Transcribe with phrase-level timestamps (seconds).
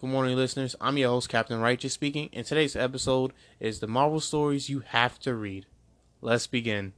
[0.00, 0.76] Good morning, listeners.
[0.80, 5.18] I'm your host, Captain Righteous speaking, and today's episode is the Marvel stories you have
[5.18, 5.66] to read.
[6.20, 6.92] Let's begin.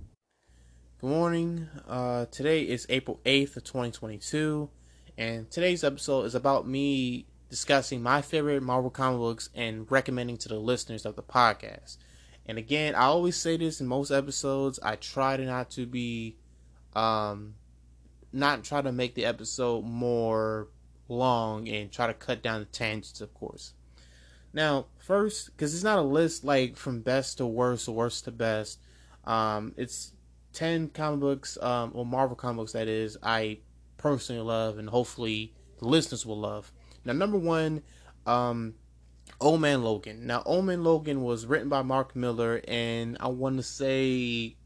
[1.00, 1.70] Good morning.
[1.88, 4.68] Uh, today is April 8th of 2022,
[5.16, 10.50] and today's episode is about me discussing my favorite Marvel comic books and recommending to
[10.50, 11.96] the listeners of the podcast.
[12.44, 14.78] And again, I always say this in most episodes.
[14.82, 16.36] I try to not to be,
[16.94, 17.54] um,
[18.30, 20.68] not try to make the episode more
[21.10, 23.74] long and try to cut down the tangents, of course.
[24.52, 28.32] Now, first, because it's not a list like from best to worst or worst to
[28.32, 28.80] best.
[29.24, 30.12] Um, it's
[30.52, 33.58] ten comic books, um, or Marvel comic books that is, I
[33.96, 36.72] personally love, and hopefully the listeners will love.
[37.04, 37.82] Now, number one,
[38.26, 38.74] um,
[39.40, 40.26] Old Man Logan.
[40.26, 44.56] Now, Old Man Logan was written by Mark Millar, and I want to say,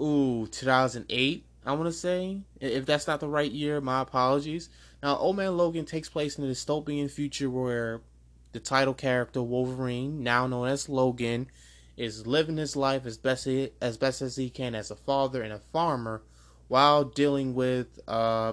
[0.00, 1.44] ooh, 2008.
[1.64, 4.68] I want to say, if that's not the right year, my apologies.
[5.02, 8.00] Now, Old Man Logan takes place in a dystopian future where
[8.52, 11.48] the title character Wolverine, now known as Logan,
[11.96, 15.52] is living his life as best as best as he can as a father and
[15.52, 16.22] a farmer,
[16.68, 18.52] while dealing with uh,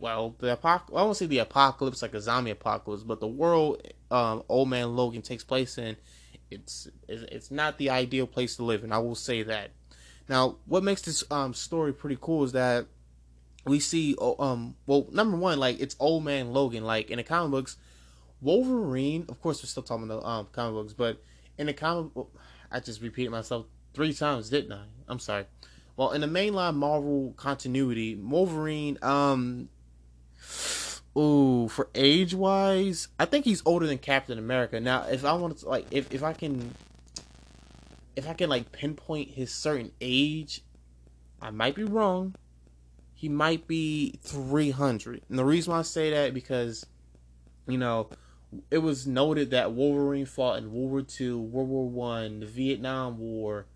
[0.00, 3.86] well, the apoc- I won't say the apocalypse like a zombie apocalypse, but the world
[4.10, 5.96] um, Old Man Logan takes place in,
[6.50, 8.92] it's it's not the ideal place to live in.
[8.92, 9.70] I will say that.
[10.28, 12.86] Now, what makes this um, story pretty cool is that
[13.64, 16.84] we see oh, um well number one like it's old man Logan.
[16.84, 17.76] Like in the comic books
[18.40, 21.22] Wolverine of course we're still talking about um comic books but
[21.58, 22.10] in the comic
[22.70, 24.84] I just repeated myself three times didn't I?
[25.08, 25.44] I'm sorry.
[25.96, 29.68] Well in the mainline Marvel continuity Wolverine um
[31.18, 34.80] ooh for age wise I think he's older than Captain America.
[34.80, 36.74] Now if I want to like if if I can
[38.16, 40.62] if I can like pinpoint his certain age
[41.42, 42.34] I might be wrong
[43.20, 45.20] he might be 300.
[45.28, 46.86] And the reason why I say that because,
[47.68, 48.08] you know,
[48.70, 53.18] it was noted that Wolverine fought in World War II, World War One, the Vietnam
[53.18, 53.66] War.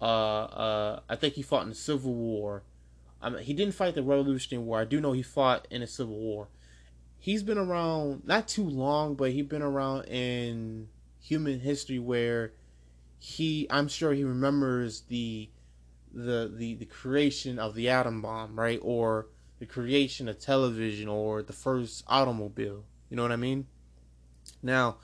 [0.00, 0.04] Uh,
[0.44, 2.62] uh, I think he fought in the Civil War.
[3.20, 4.82] I mean, he didn't fight the Revolutionary War.
[4.82, 6.46] I do know he fought in the Civil War.
[7.18, 10.86] He's been around not too long, but he's been around in
[11.20, 12.52] human history where
[13.18, 15.48] he, I'm sure he remembers the
[16.14, 18.78] the, the, the creation of the atom bomb, right?
[18.82, 19.26] Or
[19.58, 22.84] the creation of television or the first automobile.
[23.10, 23.66] You know what I mean?
[24.62, 24.96] Now,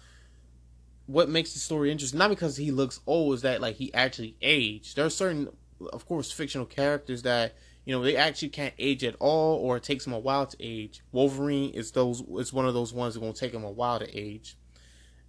[1.06, 4.37] what makes the story interesting, not because he looks old, is that like he actually
[4.41, 4.97] aged.
[4.97, 5.48] There are certain,
[5.93, 9.82] of course, fictional characters that you know they actually can't age at all, or it
[9.82, 11.03] takes them a while to age.
[11.10, 14.16] Wolverine is those is one of those ones that will take him a while to
[14.16, 14.56] age.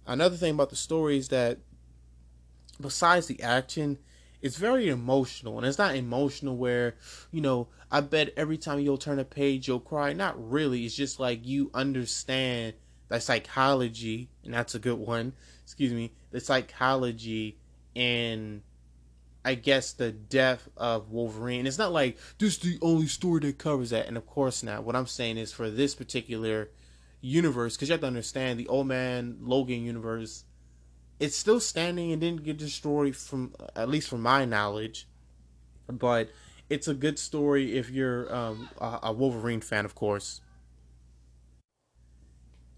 [0.06, 1.58] Another thing about the story is that
[2.80, 3.98] besides the action,
[4.42, 6.96] it's very emotional and it's not emotional where
[7.30, 10.12] you know i bet every time you'll turn a page you'll cry.
[10.12, 10.84] Not really.
[10.84, 12.74] It's just like you understand
[13.08, 15.32] the psychology and that's a good one
[15.62, 17.58] excuse me the psychology
[17.94, 18.62] and
[19.44, 21.66] i guess the death of wolverine.
[21.66, 24.06] It's not like this is the only story that covers that.
[24.06, 24.84] And of course not.
[24.84, 26.70] What i'm saying is for this particular
[27.20, 30.44] universe because you have to understand the old man logan universe
[31.18, 35.06] it's still standing and didn't get destroyed from at least from my knowledge.
[35.88, 36.30] But
[36.68, 40.40] it's a good story if you're um, a wolverine fan of course.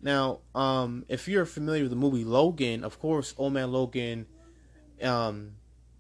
[0.03, 4.27] Now um, if you're familiar with the movie logan of course old man logan
[5.03, 5.53] um,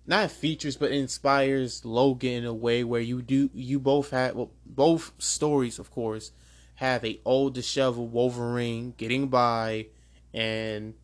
[0.06, 4.50] not features but inspires logan in a way where you do you both have well,
[4.67, 6.33] both stories of course
[6.77, 9.87] have a old disheveled wolverine getting by
[10.33, 10.94] and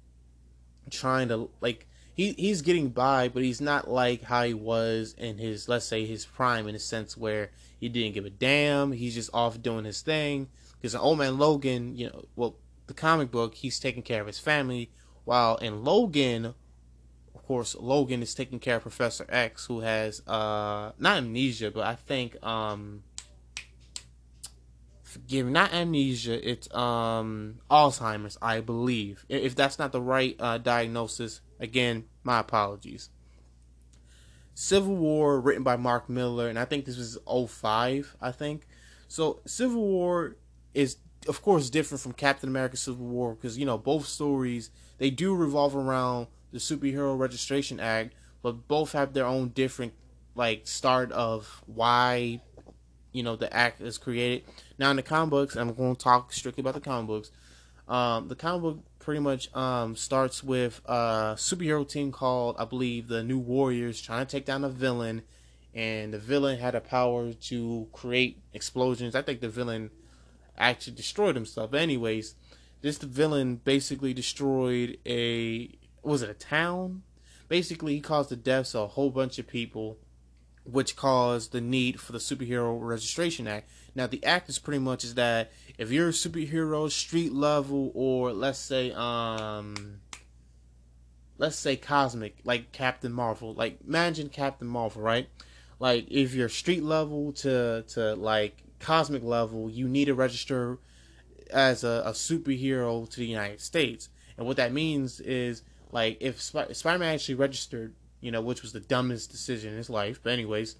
[0.90, 5.38] trying to like he he's getting by, but he's not like how he was in
[5.38, 8.92] his let's say his prime in a sense where he didn't give a damn.
[8.92, 10.48] He's just off doing his thing.
[10.78, 12.56] Because Old Man Logan, you know, well,
[12.86, 14.90] the comic book, he's taking care of his family,
[15.24, 16.54] while in Logan,
[17.34, 21.86] of course, Logan is taking care of Professor X, who has uh not amnesia, but
[21.86, 23.02] I think um
[25.10, 29.24] forgive not amnesia, it's um Alzheimer's, I believe.
[29.28, 33.10] If that's not the right uh, diagnosis, again, my apologies.
[34.54, 38.66] Civil War, written by Mark Millar and I think this was 05, I think.
[39.08, 40.36] So Civil War
[40.74, 40.96] is
[41.28, 45.34] of course different from Captain America Civil War because you know both stories they do
[45.34, 49.92] revolve around the Superhero Registration Act, but both have their own different
[50.34, 52.40] like start of why
[53.12, 54.44] you know the act is created.
[54.80, 57.30] Now in the comic books, I'm going to talk strictly about the comic books.
[57.86, 63.08] Um, the comic book pretty much um, starts with a superhero team called, I believe,
[63.08, 65.20] the New Warriors trying to take down a villain,
[65.74, 69.14] and the villain had a power to create explosions.
[69.14, 69.90] I think the villain
[70.56, 71.72] actually destroyed himself.
[71.72, 72.34] But anyways,
[72.80, 77.02] this villain basically destroyed a was it a town?
[77.48, 79.98] Basically, he caused the deaths of a whole bunch of people,
[80.64, 83.68] which caused the need for the Superhero Registration Act.
[83.94, 88.32] Now, the act is pretty much is that if you're a superhero, street level, or
[88.32, 90.00] let's say, um,
[91.38, 95.28] let's say cosmic, like Captain Marvel, like imagine Captain Marvel, right?
[95.78, 100.78] Like if you're street level to to like cosmic level, you need to register
[101.50, 104.08] as a, a superhero to the United States.
[104.36, 105.62] And what that means is
[105.92, 109.90] like if Sp- Spider-Man actually registered, you know, which was the dumbest decision in his
[109.90, 110.76] life, but anyways,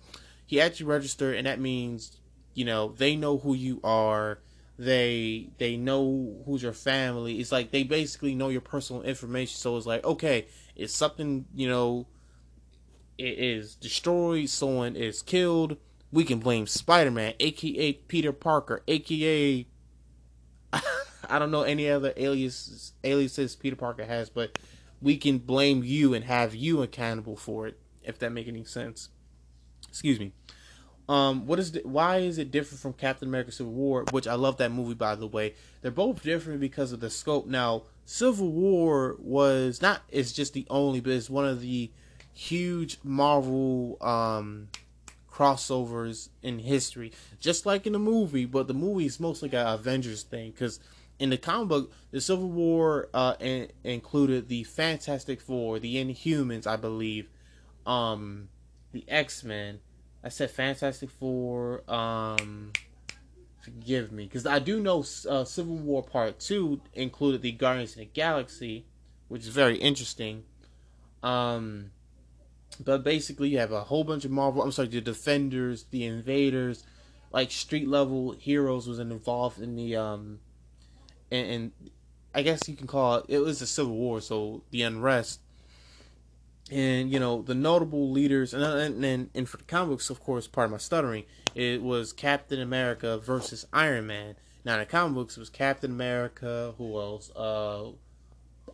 [0.46, 2.16] he actually registered, and that means,
[2.54, 4.40] you know, they know who you are.
[4.78, 7.38] They they know who's your family.
[7.38, 9.56] It's like they basically know your personal information.
[9.56, 12.06] So it's like, okay, if something, you know,
[13.18, 15.76] it is destroyed, someone is killed,
[16.10, 19.66] we can blame Spider-Man, aka Peter Parker, aka
[21.28, 24.58] I don't know any other aliases aliases Peter Parker has, but
[25.00, 29.10] we can blame you and have you accountable for it, if that make any sense.
[29.88, 30.32] Excuse me.
[31.10, 34.04] Um, what is the, why is it different from Captain America: Civil War?
[34.12, 35.54] Which I love that movie, by the way.
[35.82, 37.48] They're both different because of the scope.
[37.48, 40.02] Now, Civil War was not.
[40.08, 41.90] It's just the only, but it's one of the
[42.32, 44.68] huge Marvel um,
[45.28, 47.10] crossovers in history,
[47.40, 48.44] just like in the movie.
[48.44, 50.78] But the movie is mostly got Avengers thing because
[51.18, 56.68] in the comic book, the Civil War uh, in, included the Fantastic Four, the Inhumans,
[56.68, 57.28] I believe,
[57.84, 58.48] um,
[58.92, 59.80] the X Men.
[60.22, 61.82] I said Fantastic Four.
[61.88, 62.72] Um,
[63.62, 67.98] forgive me, because I do know uh, Civil War Part Two included the Guardians of
[67.98, 68.86] the Galaxy,
[69.28, 70.44] which is very interesting.
[71.22, 71.90] Um,
[72.84, 74.62] but basically, you have a whole bunch of Marvel.
[74.62, 76.84] I'm sorry, the Defenders, the Invaders,
[77.32, 80.40] like street level heroes was involved in the um
[81.30, 81.72] and, and
[82.34, 85.40] I guess you can call it it was a civil war, so the unrest
[86.70, 90.20] and you know the notable leaders and and and, and for the comic books of
[90.20, 91.24] course part of my stuttering
[91.54, 95.90] it was captain america versus iron man now in the comic books it was captain
[95.90, 97.88] america who else uh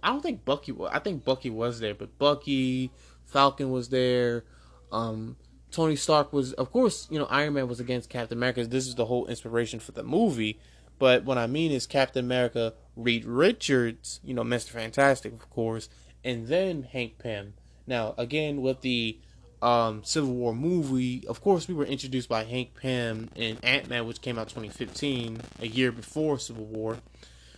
[0.03, 2.91] i don't think bucky was i think bucky was there but bucky
[3.25, 4.45] falcon was there
[4.93, 5.37] um
[5.71, 8.95] tony stark was of course you know iron man was against captain america this is
[8.95, 10.59] the whole inspiration for the movie
[10.99, 14.71] but what I mean is Captain America, Reed Richards, you know, Mr.
[14.71, 15.89] Fantastic, of course,
[16.25, 17.55] and then Hank Pym.
[17.87, 19.19] Now, again, with the
[19.63, 24.07] um, Civil War movie, of course, we were introduced by Hank Pym in Ant Man,
[24.07, 26.99] which came out 2015, a year before Civil War.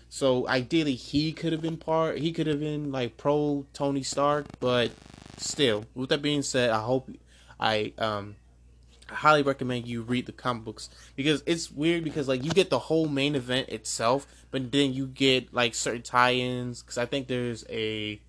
[0.09, 2.19] So ideally, he could have been part.
[2.19, 4.91] He could have been like pro Tony Stark, but
[5.37, 5.85] still.
[5.95, 7.11] With that being said, I hope
[7.61, 8.37] I um
[9.11, 12.71] I highly recommend you read the comic books because it's weird because like you get
[12.71, 16.83] the whole main event itself, but then you get like certain tie-ins.
[16.83, 18.21] Because I think there's a,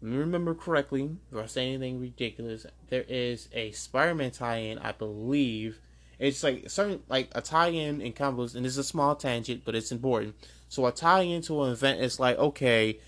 [0.00, 5.78] remember correctly, if I say anything ridiculous, there is a Spider-Man tie-in, I believe.
[6.18, 9.74] It's like certain like a tie-in in comic books, and it's a small tangent, but
[9.74, 10.34] it's important.
[10.68, 12.98] So a tie-in to an event is like okay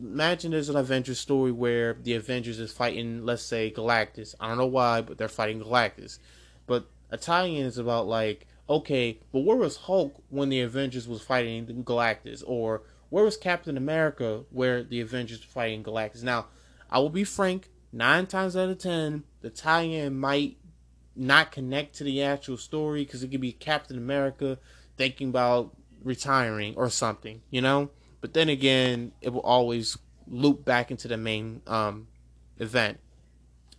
[0.00, 4.34] imagine there's an Avengers story where the Avengers is fighting, let's say, Galactus.
[4.40, 6.18] I don't know why, but they're fighting Galactus.
[6.66, 11.20] But a tie-in is about like, okay, but where was Hulk when the Avengers was
[11.20, 12.42] fighting Galactus?
[12.46, 16.22] Or where was Captain America where the Avengers fighting Galactus?
[16.22, 16.46] Now,
[16.88, 20.56] I will be frank, nine times out of ten, the tie-in might
[21.14, 24.58] not connect to the actual story because it could be Captain America
[24.96, 27.90] thinking about retiring or something, you know?
[28.20, 32.06] But then again, it will always loop back into the main um,
[32.58, 33.00] event.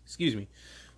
[0.05, 0.47] Excuse me.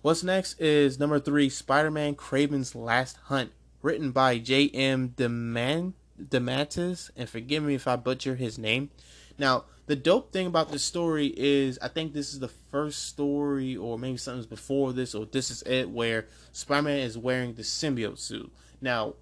[0.02, 5.14] What's next is number three Spider Man Kraven's Last Hunt, written by J.M.
[5.16, 7.10] Deman- DeMatteis.
[7.16, 8.90] And forgive me if I butcher his name.
[9.38, 13.76] Now, the dope thing about this story is I think this is the first story,
[13.76, 17.62] or maybe something's before this, or this is it, where Spider Man is wearing the
[17.62, 18.52] symbiote suit.
[18.80, 19.14] Now,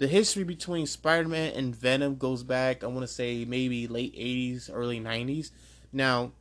[0.00, 4.70] the history between Spider-Man and Venom goes back, I want to say maybe late 80s,
[4.72, 5.50] early 90s.
[5.92, 6.32] Now,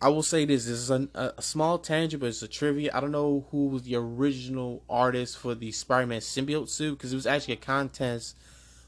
[0.00, 2.90] I will say this: this is a, a, small tangent, but it's a trivia.
[2.94, 7.16] I don't know who was the original artist for the Spider-Man symbiote suit because it
[7.16, 8.38] was actually a contest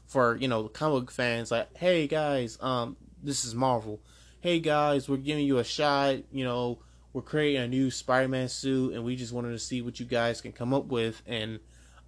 [0.07, 1.51] for you know comic fans.
[1.51, 3.99] Like, hey guys, um, this is Marvel.
[4.41, 6.17] Hey guys, we're giving you a shot.
[6.31, 6.79] You know,
[7.13, 10.41] we're creating a new Spider-Man suit, and we just wanted to see what you guys
[10.41, 11.21] can come up with.
[11.25, 11.59] And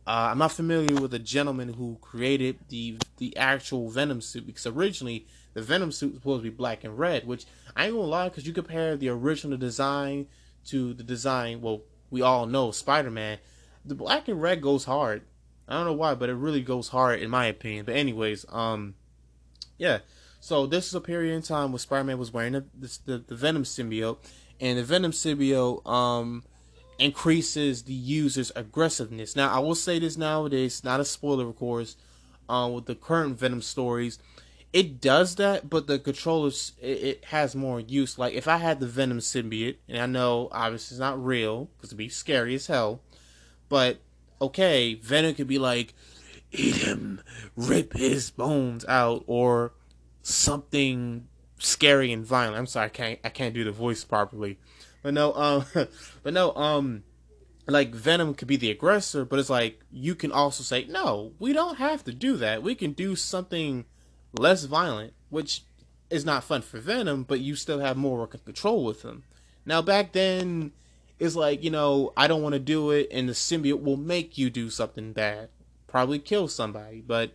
[0.06, 4.66] uh, I'm not familiar with the gentleman who created the the actual Venom suit because
[4.66, 8.06] originally the Venom suit was supposed to be black and red, which I ain't gonna
[8.06, 10.28] lie, because you compare the original design
[10.66, 13.40] to the design, well, we all know Spider-Man,
[13.84, 15.24] the black and red goes hard.
[15.68, 17.86] I don't know why, but it really goes hard in my opinion.
[17.86, 18.96] But anyways, um,
[19.78, 20.00] Yeah.
[20.40, 22.66] So this is a period in time where Spider-Man was wearing the
[23.06, 24.18] the, the Venom symbiote,
[24.62, 26.44] and the Venom symbiote um
[27.00, 29.36] increases the user's aggressiveness.
[29.36, 31.96] Now, I will say this nowadays, not a spoiler, of course,
[32.50, 34.20] um, with the current Venom stories,
[34.74, 38.18] it does that, but the controllers it, it, has more use.
[38.18, 41.90] Like if I had the Venom symbiote, and I know obviously it's not real because
[41.90, 43.02] it'd be scary as hell,
[43.70, 44.00] but
[44.42, 45.94] okay, Venom could be like,
[46.52, 47.22] eat him,
[47.56, 49.74] rip his bones out, or
[50.22, 51.28] something
[51.60, 52.58] scary and violent.
[52.58, 54.60] I'm sorry, I can't I can't do the voice properly,
[55.02, 55.66] but no, um,
[56.24, 57.04] but no, um,
[57.68, 61.54] like Venom could be the aggressor, but it's like you can also say no, we
[61.54, 62.64] don't have to do that.
[62.64, 63.86] We can do something
[64.34, 65.64] less violent, which
[66.10, 69.24] is not fun for Venom, but you still have more control with him.
[69.66, 70.72] Now back then,
[71.20, 74.38] it's like you know I don't want to do it, and the symbiote will make
[74.38, 75.50] you do something bad,
[75.88, 77.02] probably kill somebody.
[77.02, 77.32] But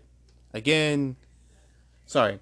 [0.53, 1.17] again,
[2.07, 2.41] sorry,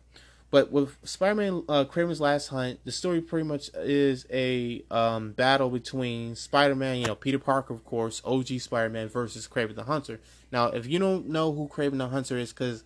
[0.50, 5.70] but with Spider-Man: uh, Kraven's Last Hunt, the story pretty much is a um, battle
[5.70, 10.20] between Spider-Man, you know, Peter Parker, of course, OG Spider-Man versus Kraven the Hunter.
[10.50, 12.82] Now, if you don't know who Kraven the Hunter is, because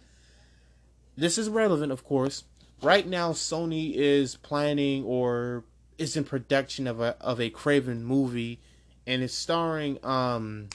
[1.16, 2.44] this is relevant, of course.
[2.82, 5.64] Right now, Sony is planning or
[5.98, 8.60] is in production of a of a Kraven movie,
[9.06, 10.68] and it's starring um,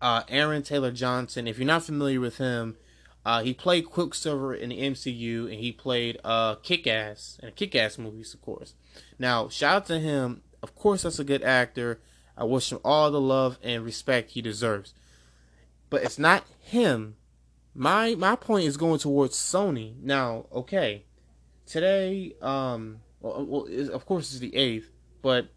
[0.00, 1.46] uh, Aaron Taylor Johnson.
[1.46, 2.76] If you're not familiar with him,
[3.24, 8.32] uh, he played Quicksilver in the MCU, and he played uh, Kick-Ass in Kick-Ass movies,
[8.32, 8.74] of course.
[9.18, 10.42] Now, shout out to him.
[10.62, 12.00] Of course, that's a good actor.
[12.36, 14.94] I wish him all the love and respect he deserves.
[15.90, 17.16] But it's not him.
[17.74, 19.94] My my point is going towards Sony.
[20.02, 21.04] Now, okay,
[21.66, 24.90] today, um, well, well of course it's the eighth,
[25.22, 25.48] but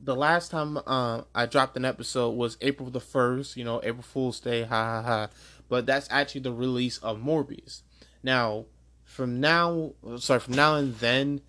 [0.00, 3.56] the last time uh, I dropped an episode was April the first.
[3.56, 5.28] You know, April Fool's Day, ha ha ha
[5.68, 7.82] but that's actually the release of Morbius.
[8.22, 8.66] Now,
[9.04, 11.40] from now, sorry, from now and then,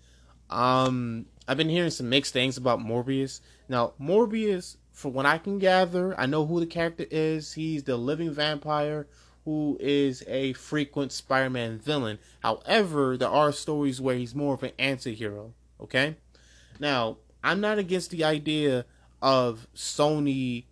[0.50, 3.40] um, I've been hearing some mixed things about Morbius.
[3.68, 7.52] Now, Morbius, from what I can gather, I know who the character is.
[7.52, 9.06] He's the living vampire
[9.48, 12.18] who is a frequent Spider-Man villain.
[12.40, 15.54] However, there are stories where he's more of an anti-hero.
[15.80, 16.16] Okay,
[16.78, 18.84] now I'm not against the idea
[19.22, 20.64] of Sony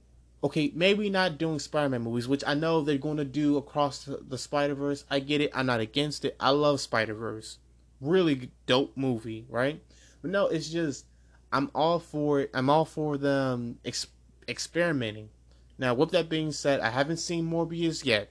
[0.45, 4.37] okay, maybe not doing Spider-Man movies, which I know they're going to do across the
[4.37, 5.07] Spider-Verse.
[5.11, 5.51] I get it.
[5.55, 6.37] I'm not against it.
[6.39, 7.57] I love Spider-Verse.
[8.03, 9.83] Really dope movie, right?
[10.21, 11.07] But no, it's just
[11.51, 12.51] I'm all for it.
[12.53, 14.07] I'm all for them ex-
[14.47, 15.31] experimenting.
[15.79, 18.31] Now, with that being said, I haven't seen Morbius yet.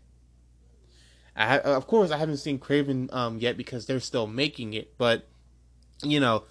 [1.35, 4.97] I ha- of course I haven't seen Kraven um, yet because they're still making it,
[4.97, 5.27] but
[6.03, 6.43] you know,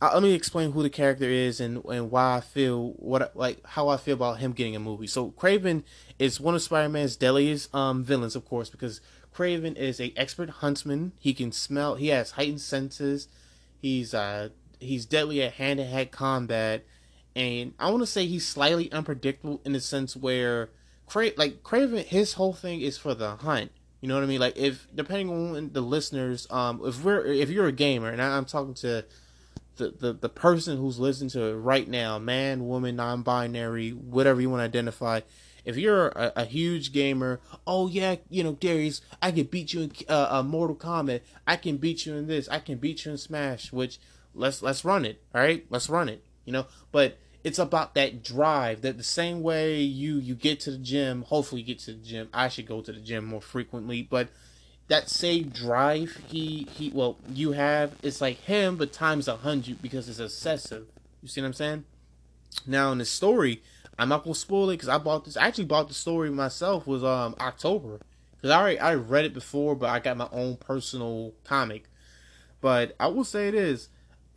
[0.00, 3.64] uh, let me explain who the character is and and why I feel what like
[3.64, 5.06] how I feel about him getting a movie.
[5.06, 5.84] So Kraven
[6.18, 9.00] is one of Spider-Man's deadliest um, villains, of course, because
[9.32, 11.12] Kraven is a expert huntsman.
[11.18, 11.94] He can smell.
[11.94, 13.28] He has heightened senses.
[13.80, 14.48] He's uh
[14.80, 16.84] he's deadly at hand-to-hand combat,
[17.36, 20.70] and I want to say he's slightly unpredictable in the sense where
[21.06, 23.70] Cra- like Kraven, his whole thing is for the hunt.
[24.02, 24.40] You know what I mean?
[24.40, 28.44] Like if depending on the listeners, um, if we're if you're a gamer, and I'm
[28.44, 29.04] talking to
[29.76, 34.40] the, the, the person who's listening to it right now, man, woman, non binary, whatever
[34.40, 35.20] you want to identify,
[35.64, 39.82] if you're a, a, huge gamer, oh yeah, you know, Darius, I can beat you
[39.82, 41.20] in uh, uh, Mortal Kombat.
[41.46, 42.48] I can beat you in this.
[42.48, 43.72] I can beat you in Smash.
[43.72, 44.00] Which
[44.34, 45.22] let's let's run it.
[45.32, 46.24] All right, let's run it.
[46.44, 48.82] You know, but it's about that drive.
[48.82, 51.22] That the same way you you get to the gym.
[51.22, 52.28] Hopefully, you get to the gym.
[52.32, 54.28] I should go to the gym more frequently, but
[54.88, 59.80] that same drive he he well you have it's like him but times a hundred
[59.82, 60.86] because it's excessive.
[61.22, 61.84] You see what I'm saying?
[62.66, 63.62] Now in the story,
[63.98, 65.36] I'm not gonna spoil it because I bought this.
[65.36, 68.00] I actually bought the story myself was um October
[68.36, 71.88] because I already I read it before, but I got my own personal comic.
[72.60, 73.88] But I will say it is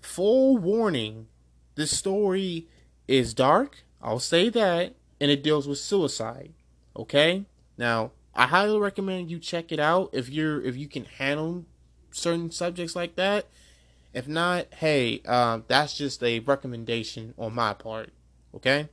[0.01, 1.27] full warning.
[1.75, 2.69] This story
[3.07, 3.83] is dark.
[4.01, 6.53] I'll say that, and it deals with suicide.
[6.95, 7.45] Okay,
[7.77, 11.65] now I highly recommend you check it out if you're if you can handle
[12.11, 13.47] certain subjects like that.
[14.13, 18.11] If not, hey, um, that's just a recommendation on my part.
[18.55, 18.89] Okay,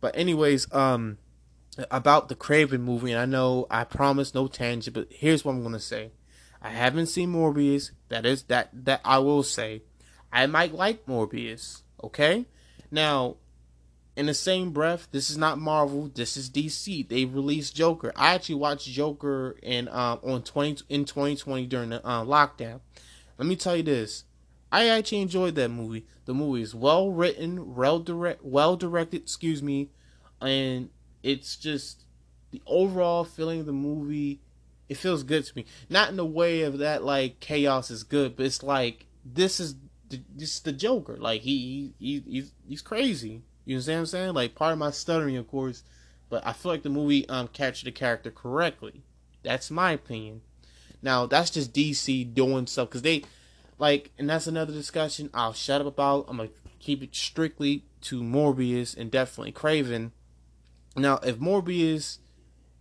[0.00, 1.18] but anyways, um,
[1.90, 5.62] about the Kraven movie, and I know I promised no tangent, but here's what I'm
[5.62, 6.10] gonna say.
[6.60, 7.92] I haven't seen Morbius.
[8.08, 9.82] That is that that I will say.
[10.32, 11.82] I might like Morbius.
[12.02, 12.46] Okay,
[12.90, 13.36] now
[14.16, 16.10] in the same breath, this is not Marvel.
[16.12, 17.08] This is DC.
[17.08, 18.12] They released Joker.
[18.16, 22.80] I actually watched Joker in um, on twenty in twenty twenty during the uh, lockdown.
[23.36, 24.24] Let me tell you this.
[24.70, 26.04] I actually enjoyed that movie.
[26.24, 29.22] The movie is well written, well direct, well directed.
[29.22, 29.90] Excuse me,
[30.40, 30.90] and
[31.22, 32.04] it's just
[32.50, 34.40] the overall feeling of the movie
[34.88, 35.66] it feels good to me.
[35.88, 39.74] Not in the way of that like chaos is good, but it's like this is
[40.08, 41.16] this is the Joker.
[41.16, 43.42] Like he, he he's he's crazy.
[43.64, 44.34] You know what I'm saying?
[44.34, 45.82] Like part of my stuttering, of course,
[46.30, 49.02] but I feel like the movie um captured the character correctly.
[49.42, 50.42] That's my opinion.
[51.02, 53.24] Now that's just DC doing stuff because they
[53.78, 56.26] like, and that's another discussion I'll shut up about.
[56.28, 56.48] I'm gonna
[56.80, 60.10] keep it strictly to Morbius and definitely Kraven.
[60.96, 62.18] Now, if Morbius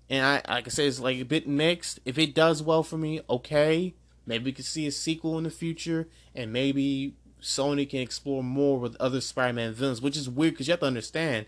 [0.10, 2.00] and I like I said, it's like a bit mixed.
[2.06, 3.94] If it does well for me, okay.
[4.28, 8.78] Maybe we could see a sequel in the future, and maybe Sony can explore more
[8.78, 11.46] with other Spider-Man villains, which is weird because you have to understand,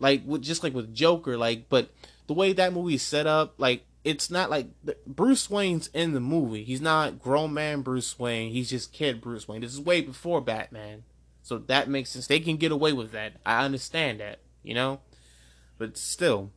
[0.00, 1.90] like, with, just like with Joker, like, but
[2.26, 4.68] the way that movie is set up, like, it's not like
[5.06, 6.64] Bruce Wayne's in the movie.
[6.64, 8.52] He's not grown man Bruce Wayne.
[8.52, 9.60] He's just kid Bruce Wayne.
[9.60, 11.04] This is way before Batman,
[11.42, 12.26] so that makes sense.
[12.26, 13.34] They can get away with that.
[13.44, 15.00] I understand that, you know,
[15.78, 16.50] but still,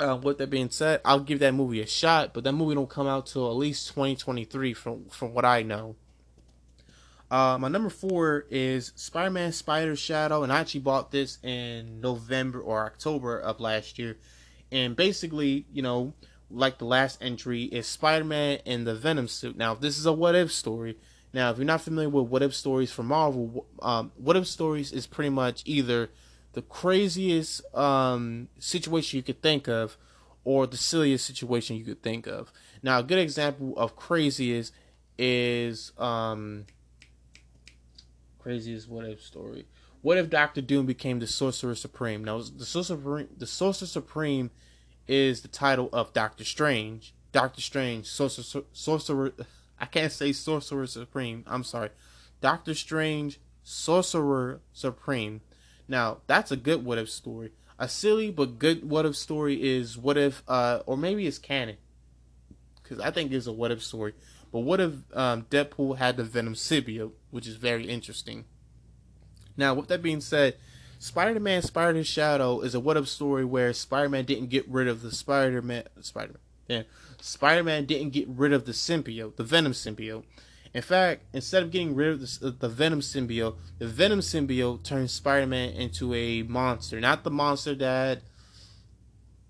[0.00, 2.88] uh, with that being said, I'll give that movie a shot, but that movie don't
[2.88, 5.96] come out till at least 2023 from from what I know.
[7.30, 12.60] Uh, my number four is Spider-Man Spider Shadow, and I actually bought this in November
[12.60, 14.16] or October of last year.
[14.70, 16.12] And basically, you know,
[16.50, 19.56] like the last entry, is Spider-Man in the Venom suit.
[19.56, 20.98] Now, this is a what-if story.
[21.32, 25.30] Now, if you're not familiar with what-if stories from Marvel, um, what-if stories is pretty
[25.30, 26.10] much either
[26.56, 29.98] the craziest um, situation you could think of
[30.42, 32.50] or the silliest situation you could think of.
[32.82, 34.72] Now, a good example of craziest
[35.18, 36.64] is um,
[38.38, 39.66] craziest what if story.
[40.00, 42.24] What if Doctor Doom became the Sorcerer Supreme?
[42.24, 44.50] Now, the Sorcerer the Sorcerer Supreme
[45.06, 47.12] is the title of Doctor Strange.
[47.32, 49.32] Doctor Strange, Sorcerer, Sorcerer.
[49.78, 51.44] I can't say Sorcerer Supreme.
[51.46, 51.90] I'm sorry.
[52.40, 55.42] Doctor Strange, Sorcerer Supreme.
[55.88, 57.52] Now, that's a good what if story.
[57.78, 61.76] A silly but good what if story is what if, uh, or maybe it's canon.
[62.82, 64.14] Because I think it's a what if story.
[64.52, 68.44] But what if um, Deadpool had the Venom symbiote, which is very interesting.
[69.56, 70.56] Now, with that being said,
[70.98, 74.88] Spider Man Spider Shadow is a what if story where Spider Man didn't get rid
[74.88, 75.84] of the Spider Man.
[76.00, 76.40] Spider Man.
[76.68, 76.82] Yeah.
[77.20, 80.24] Spider Man didn't get rid of the symbiote, the Venom symbiote.
[80.76, 84.82] In fact, instead of getting rid of the, uh, the Venom symbiote, the Venom symbiote
[84.82, 87.00] turns Spider-Man into a monster.
[87.00, 88.20] Not the monster that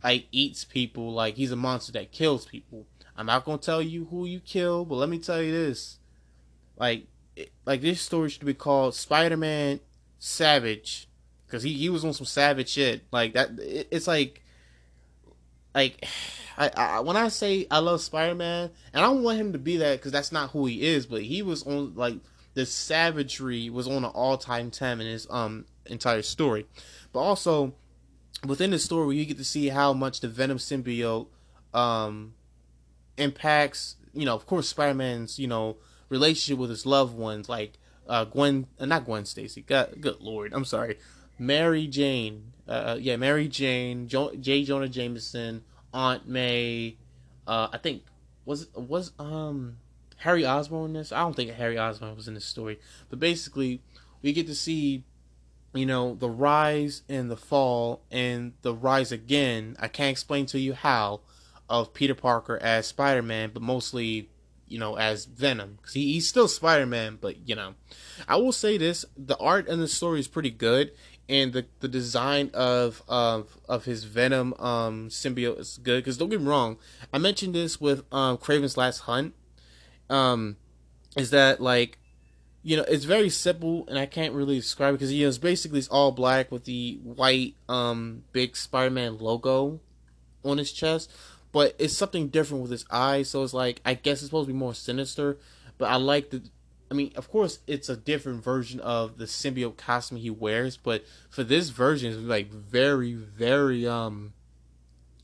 [0.05, 1.13] like eats people.
[1.13, 2.87] Like he's a monster that kills people.
[3.17, 5.99] I'm not gonna tell you who you kill, but let me tell you this:
[6.77, 7.09] like,
[7.65, 9.81] like this story should be called Spider-Man
[10.21, 11.09] Savage,
[11.45, 13.03] because he he was on some savage shit.
[13.11, 14.45] Like that, it, it's like,
[15.77, 16.05] like
[16.59, 19.59] I, I when I say I love Spider Man, and I don't want him to
[19.59, 22.17] be that because that's not who he is, but he was on like
[22.55, 26.67] the savagery was on an all time ten in his um entire story,
[27.13, 27.75] but also
[28.47, 31.29] within the story you get to see how much the Venom symbiote
[31.75, 32.35] um
[33.19, 35.77] impacts you know of course Spider Man's you know
[36.09, 40.53] relationship with his loved ones like uh Gwen uh, not Gwen Stacy God, good lord
[40.53, 40.99] I'm sorry
[41.39, 46.97] Mary Jane uh, uh yeah Mary Jane jo- J Jonah Jameson Aunt May.
[47.47, 48.03] Uh, I think
[48.45, 49.77] was was um
[50.19, 51.13] Harry Osborn in this.
[51.13, 52.79] I don't think Harry Osborn was in this story,
[53.11, 53.83] but basically
[54.23, 55.05] we get to see
[55.75, 59.77] you know the rise and the fall and the rise again.
[59.79, 61.21] I can't explain to you how
[61.69, 64.31] of Peter Parker as Spider Man, but mostly
[64.69, 67.75] you know as Venom because he, he's still Spider Man, but you know
[68.27, 70.93] I will say this: the art and the story is pretty good
[71.29, 76.03] and the the design of of of his Venom um symbiote is good.
[76.03, 76.79] Because don't get me wrong,
[77.13, 79.35] I mentioned this with um Kraven's Last Hunt.
[80.09, 80.57] Um,
[81.17, 81.99] is that like
[82.63, 85.39] you know it's very simple and I can't really describe it because you know it's
[85.39, 89.81] basically it's all black with the white um big Spider-Man logo
[90.45, 91.11] on his chest,
[91.53, 93.31] but it's something different with his eyes.
[93.31, 95.39] So it's like I guess it's supposed to be more sinister,
[95.79, 96.43] but I like the
[96.91, 101.05] I mean, of course, it's a different version of the symbiote costume he wears, but
[101.29, 104.33] for this version, it's like very, very um,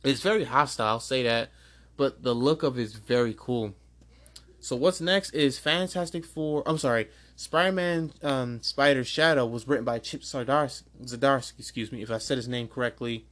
[0.02, 0.86] it's very hostile.
[0.86, 1.50] I'll say that,
[1.96, 3.74] but the look of it is very cool.
[4.58, 6.62] So what's next is Fantastic Four.
[6.66, 11.58] I'm sorry, Spider-Man um, Spider Shadow was written by Chip Zdarsky, Zdarsky.
[11.58, 13.26] Excuse me if I said his name correctly.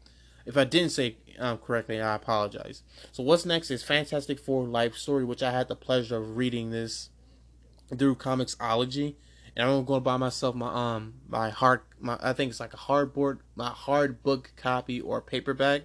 [0.47, 2.83] If I didn't say um, correctly, I apologize.
[3.13, 6.71] So what's next is Fantastic Four Life Story, which I had the pleasure of reading
[6.71, 7.10] this
[7.97, 9.15] through Comixology,
[9.57, 12.75] and I'm going to buy myself my um my hard my I think it's like
[12.75, 15.83] a hardboard my hard book copy or paperback.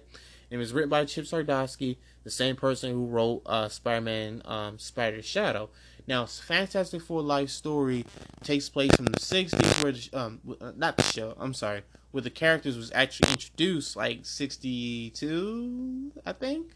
[0.50, 4.78] And it was written by Chip Zdarsky, the same person who wrote uh, Spider-Man um,
[4.78, 5.70] Spider Shadow.
[6.06, 8.04] Now, Fantastic Four Life Story
[8.44, 12.22] takes place in the 60s, where the, um, uh, not the show, I'm sorry, where
[12.22, 16.72] the characters was actually introduced, like 62, I think.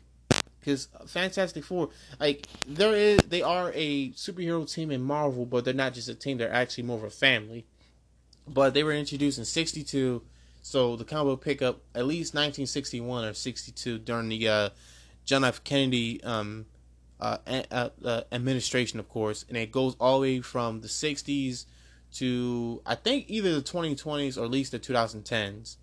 [0.60, 5.74] Because Fantastic Four, like there is, they are a superhero team in Marvel, but they're
[5.74, 7.66] not just a team; they're actually more of a family.
[8.46, 10.22] But they were introduced in '62,
[10.62, 14.70] so the combo pick up at least 1961 or '62 during the uh,
[15.24, 15.64] John F.
[15.64, 16.66] Kennedy um,
[17.20, 21.64] uh, uh, administration, of course, and it goes all the way from the '60s
[22.14, 25.76] to I think either the 2020s or at least the 2010s.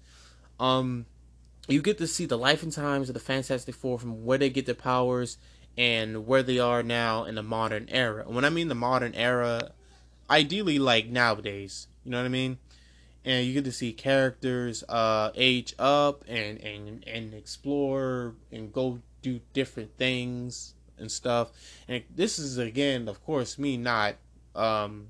[0.60, 1.06] Um,
[1.68, 4.50] you get to see the life and times of the Fantastic Four from where they
[4.50, 5.38] get their powers
[5.78, 8.24] and where they are now in the modern era.
[8.26, 9.72] And when I mean the modern era,
[10.30, 12.58] ideally like nowadays, you know what I mean?
[13.26, 19.02] And you get to see characters uh, age up and, and and explore and go
[19.22, 21.52] do different things and stuff.
[21.88, 24.16] And this is again, of course, me not
[24.56, 25.10] um,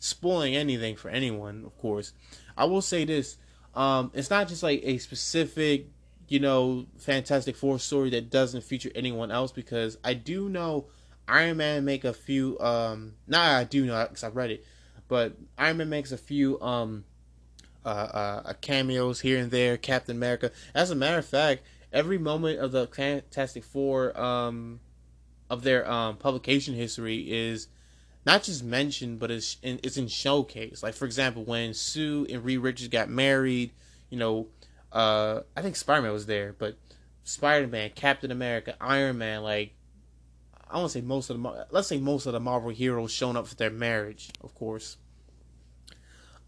[0.00, 1.64] spoiling anything for anyone.
[1.64, 2.12] Of course,
[2.56, 3.38] I will say this:
[3.76, 5.88] um, it's not just like a specific,
[6.28, 10.86] you know, Fantastic Four story that doesn't feature anyone else because I do know
[11.28, 12.58] Iron Man make a few.
[12.58, 14.64] Um, not I do know because I read it,
[15.08, 17.04] but Iron Man makes a few um,
[17.84, 17.88] uh,
[18.44, 19.76] uh, cameos here and there.
[19.76, 20.50] Captain America.
[20.74, 21.62] As a matter of fact,
[21.92, 24.80] every moment of the Fantastic Four um,
[25.50, 27.68] of their um, publication history is
[28.26, 30.82] not just mentioned, but it's in, it's in showcase.
[30.82, 33.70] Like for example, when Sue and Reed Richards got married,
[34.10, 34.48] you know,
[34.92, 36.76] uh, I think Spider Man was there, but
[37.22, 39.74] Spider Man, Captain America, Iron Man, like
[40.68, 43.36] I want to say most of the let's say most of the Marvel heroes showing
[43.36, 44.96] up for their marriage, of course.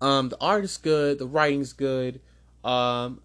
[0.01, 2.21] Um, the art is good, the writing's good.
[2.65, 3.21] Um,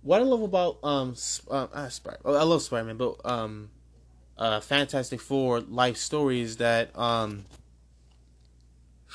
[0.00, 1.14] what I love about um,
[1.50, 3.68] uh, Spider, I love Spider Man, but um,
[4.38, 7.44] uh, Fantastic Four life story is that um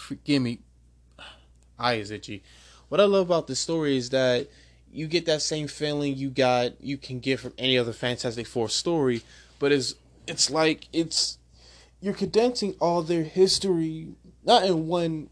[0.02, 0.60] forgive me,
[1.80, 2.44] eye is itchy.
[2.90, 4.50] What I love about the story is that
[4.92, 8.68] you get that same feeling you got you can get from any other Fantastic Four
[8.68, 9.24] story,
[9.60, 9.96] but it's
[10.28, 11.38] it's like it's
[12.02, 14.10] you're condensing all their history
[14.44, 15.30] not in one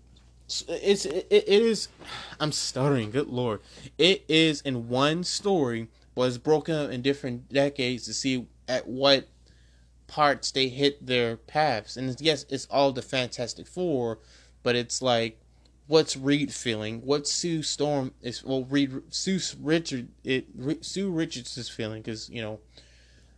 [0.68, 1.90] it's it, it is
[2.40, 3.60] i'm stuttering good lord
[3.98, 8.88] it is in one story but it's broken up in different decades to see at
[8.88, 9.28] what
[10.08, 14.18] parts they hit their paths and yes it's all the fantastic four
[14.70, 15.42] but it's like
[15.88, 17.02] what's Reed feeling?
[17.04, 20.46] What's Sue Storm is well Reed Sue Richard it
[20.82, 22.60] Sue Richards is feeling because you know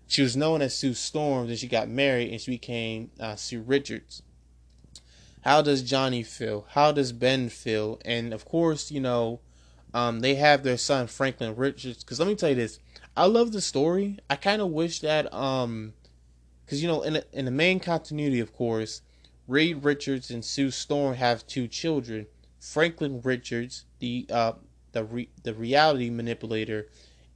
[0.08, 3.62] she was known as Sue Storm, then she got married and she became uh, Sue
[3.62, 4.24] Richards.
[5.46, 6.66] How does Johnny feel?
[6.72, 8.02] How does Ben feel?
[8.04, 9.40] And of course, you know,
[9.94, 12.04] um, they have their son Franklin Richards.
[12.04, 12.78] Because let me tell you this,
[13.16, 14.20] I love the story.
[14.30, 15.94] I kind of wish that, um,
[16.66, 19.02] because you know, in in the main continuity, of course,
[19.48, 22.28] Reed Richards and Sue Storm have two children.
[22.60, 24.54] Franklin Richards, the uh,
[24.92, 26.88] the re- the reality manipulator,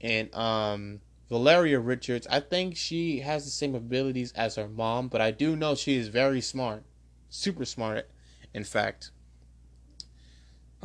[0.01, 2.27] and um, Valeria Richards.
[2.29, 5.95] I think she has the same abilities as her mom, but I do know she
[5.95, 6.83] is very smart,
[7.29, 8.09] super smart,
[8.53, 9.11] in fact.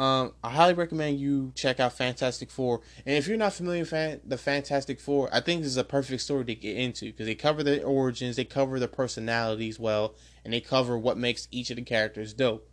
[0.00, 2.80] Um, I highly recommend you check out Fantastic Four.
[3.04, 5.84] And if you're not familiar with fan, the Fantastic Four, I think this is a
[5.84, 10.14] perfect story to get into because they cover the origins, they cover the personalities well,
[10.42, 12.66] and they cover what makes each of the characters dope.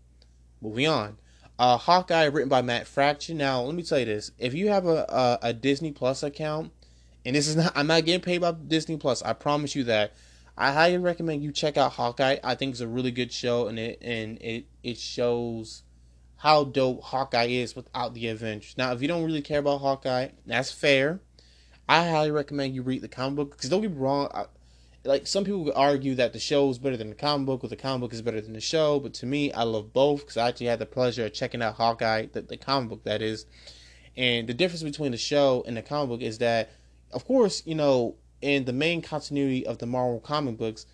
[0.61, 1.17] Moving on.
[1.59, 3.35] Uh, Hawkeye, written by Matt Fraction.
[3.35, 6.71] Now, let me tell you this: if you have a, a, a Disney Plus account,
[7.25, 9.21] and this is not, I'm not getting paid by Disney Plus.
[9.21, 10.13] I promise you that.
[10.57, 12.37] I highly recommend you check out Hawkeye.
[12.41, 15.83] I think it's a really good show, and it and it it shows
[16.37, 18.75] how dope Hawkeye is without the Avengers.
[18.77, 21.19] Now, if you don't really care about Hawkeye, that's fair.
[21.89, 24.29] I highly recommend you read the comic book because don't get me wrong.
[24.33, 24.45] I,
[25.03, 27.69] like some people would argue that the show is better than the comic book, or
[27.69, 28.99] the comic book is better than the show.
[28.99, 31.75] But to me, I love both because I actually had the pleasure of checking out
[31.75, 33.45] Hawkeye, the, the comic book that is.
[34.15, 36.71] And the difference between the show and the comic book is that,
[37.11, 40.85] of course, you know, in the main continuity of the Marvel comic books,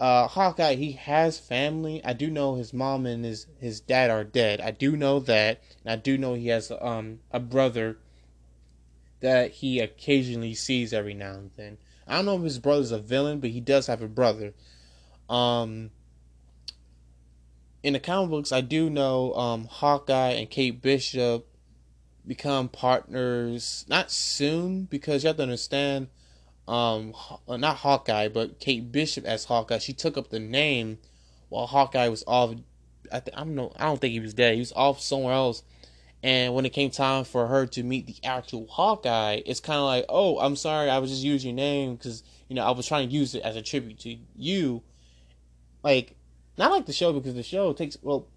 [0.00, 2.02] uh, Hawkeye, he has family.
[2.02, 4.60] I do know his mom and his his dad are dead.
[4.60, 7.98] I do know that, and I do know he has um a brother
[9.20, 11.76] that he occasionally sees every now and then.
[12.06, 14.54] I don't know if his brother's a villain, but he does have a brother.
[15.28, 15.90] Um,
[17.82, 21.46] in the comic books, I do know um Hawkeye and Kate Bishop
[22.26, 23.84] become partners.
[23.86, 26.08] Not soon, because you have to understand
[26.70, 27.14] um
[27.48, 29.78] not Hawkeye, but Kate Bishop as Hawkeye.
[29.78, 30.98] She took up the name
[31.48, 32.54] while Hawkeye was off.
[33.12, 33.72] I, th- I don't.
[33.76, 34.54] I don't think he was dead.
[34.54, 35.64] He was off somewhere else.
[36.22, 39.86] And when it came time for her to meet the actual Hawkeye, it's kind of
[39.86, 42.86] like, oh, I'm sorry, I was just using your name because you know I was
[42.86, 44.82] trying to use it as a tribute to you.
[45.82, 46.14] Like,
[46.56, 48.28] not like the show because the show takes well,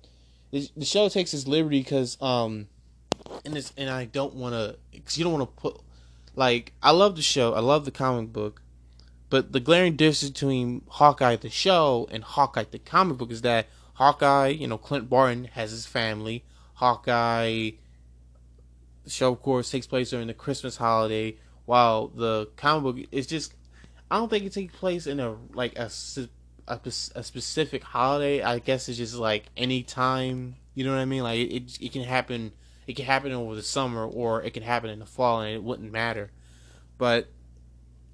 [0.51, 2.67] the, the show takes its liberty because um,
[3.45, 5.81] and this and I don't want to because you don't want to put
[6.35, 8.61] like I love the show, I love the comic book,
[9.29, 13.67] But the glaring difference between Hawkeye the show and Hawkeye the comic book is that
[13.95, 16.43] Hawkeye, you know, Clint Barton has his family.
[16.75, 17.71] Hawkeye
[19.03, 23.27] the show, of course, takes place during the Christmas holiday, while the comic book is
[23.27, 23.53] just.
[24.09, 25.89] I don't think it takes place in a like a,
[26.67, 26.79] a,
[27.15, 28.41] a specific holiday.
[28.41, 30.55] I guess it's just like any time.
[30.75, 31.23] You know what I mean?
[31.23, 32.53] Like it, it can happen.
[32.87, 35.63] It can happen over the summer, or it can happen in the fall, and it
[35.63, 36.31] wouldn't matter.
[36.97, 37.27] But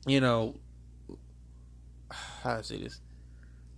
[0.06, 0.56] you know,
[2.10, 3.02] how to say this?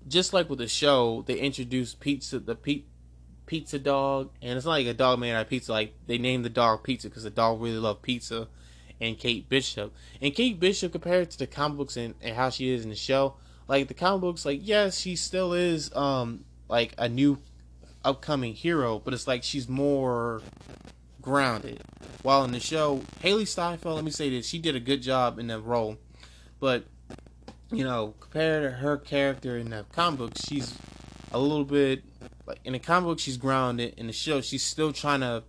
[0.08, 2.84] Just like with the show, they introduced pizza, the pe-
[3.45, 5.71] pizza dog, and it's not like a dog made out of pizza.
[5.71, 8.47] Like they named the dog Pizza because the dog really loved pizza.
[8.99, 12.69] And Kate Bishop, and Kate Bishop compared to the comic books and, and how she
[12.69, 13.34] is in the show,
[13.67, 17.39] like the comic books, like yes, she still is um like a new
[18.03, 20.41] upcoming hero, but it's like she's more
[21.21, 21.81] grounded.
[22.23, 25.39] While in the show, Hailee Steinfeld, let me say this, she did a good job
[25.39, 25.97] in the role,
[26.59, 26.85] but
[27.71, 30.77] you know, compared to her character in the comic book, she's
[31.31, 32.03] a little bit
[32.45, 33.93] like in the comic book she's grounded.
[33.97, 35.43] In the show, she's still trying to,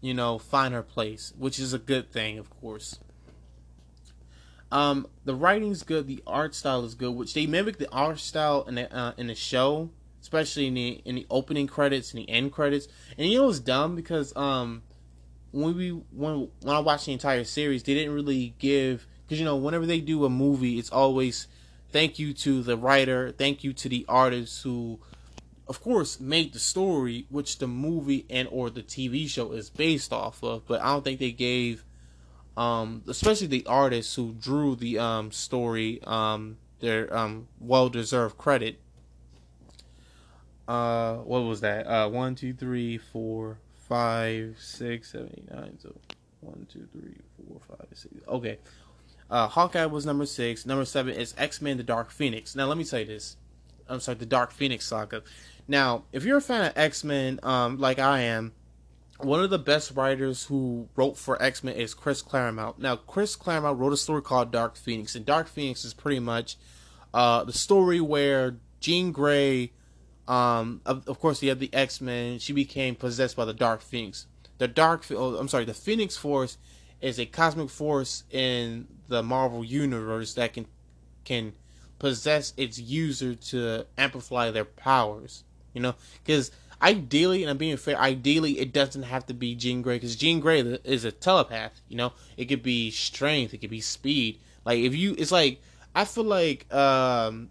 [0.00, 2.98] you know, find her place, which is a good thing, of course.
[4.72, 8.64] Um, the writing's good, the art style is good, which they mimic the art style
[8.64, 9.90] in the uh, in the show,
[10.26, 12.88] especially in the in the opening credits and the end credits.
[13.16, 14.82] And you know it's dumb because um
[15.52, 19.44] when we when when I watched the entire series, they didn't really give because you
[19.44, 21.46] know whenever they do a movie, it's always
[21.92, 24.98] thank you to the writer, thank you to the artist who,
[25.68, 30.12] of course, made the story, which the movie and or the TV show is based
[30.12, 30.66] off of.
[30.66, 31.84] But I don't think they gave,
[32.56, 38.80] um, especially the artists who drew the um story, um, their um well deserved credit.
[40.68, 41.86] Uh, what was that?
[41.86, 45.78] Uh, one, two, three, four, five, six, seven, eight, nine.
[45.78, 45.94] So
[46.40, 48.14] one, two, three, four, five, six.
[48.28, 48.58] Okay.
[49.28, 50.66] Uh, Hawkeye was number six.
[50.66, 52.54] Number seven is X Men: The Dark Phoenix.
[52.54, 53.36] Now, let me tell you this.
[53.88, 55.22] I'm sorry, the Dark Phoenix saga.
[55.68, 58.52] Now, if you're a fan of X Men, um, like I am,
[59.18, 62.78] one of the best writers who wrote for X Men is Chris Claremont.
[62.78, 66.56] Now, Chris Claremont wrote a story called Dark Phoenix, and Dark Phoenix is pretty much
[67.14, 69.72] uh, the story where Jean Grey,
[70.28, 72.38] um, of, of course, you have the X Men.
[72.38, 74.26] She became possessed by the Dark Phoenix.
[74.58, 76.58] The Dark, oh, I'm sorry, the Phoenix Force
[77.00, 80.66] is a cosmic force in the Marvel universe that can
[81.24, 81.52] can
[81.98, 85.44] possess its user to amplify their powers.
[85.74, 89.82] You know, because ideally, and I'm being fair, ideally it doesn't have to be Jean
[89.82, 91.80] Grey because Jean Grey is a telepath.
[91.88, 94.40] You know, it could be strength, it could be speed.
[94.64, 95.60] Like if you, it's like
[95.94, 97.50] I feel like um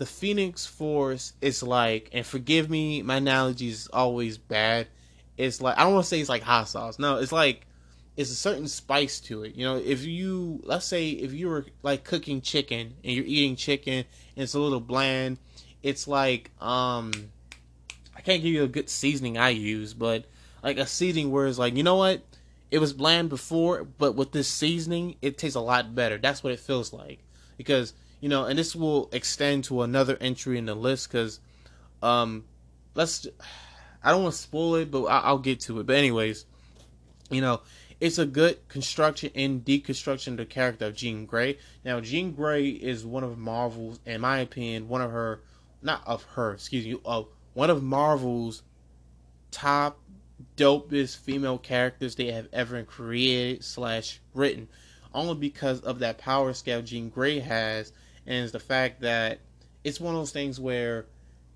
[0.00, 4.88] the Phoenix Force is like, and forgive me, my analogy is always bad.
[5.36, 6.98] It's like I don't want to say it's like hot sauce.
[6.98, 7.66] No, it's like
[8.16, 9.56] it's a certain spice to it.
[9.56, 13.56] You know, if you let's say if you were like cooking chicken and you're eating
[13.56, 15.36] chicken and it's a little bland,
[15.82, 17.12] it's like um
[18.16, 20.24] I can't give you a good seasoning I use, but
[20.62, 22.22] like a seasoning where it's like, you know what?
[22.70, 26.16] It was bland before, but with this seasoning, it tastes a lot better.
[26.16, 27.18] That's what it feels like.
[27.58, 31.40] Because, you know, and this will extend to another entry in the list cuz
[32.02, 32.44] um
[32.94, 33.26] let's
[34.02, 35.86] I don't want to spoil it, but I'll get to it.
[35.86, 36.46] But anyways,
[37.30, 37.60] you know,
[38.00, 41.58] it's a good construction and deconstruction of the character of Jean Grey.
[41.84, 45.40] Now, Jean Grey is one of Marvel's, in my opinion, one of her,
[45.82, 48.62] not of her, excuse me, of one of Marvel's
[49.50, 49.98] top
[50.56, 54.68] dopest female characters they have ever created slash written,
[55.12, 57.92] only because of that power scale Jean Grey has,
[58.26, 59.40] and it's the fact that
[59.84, 61.06] it's one of those things where,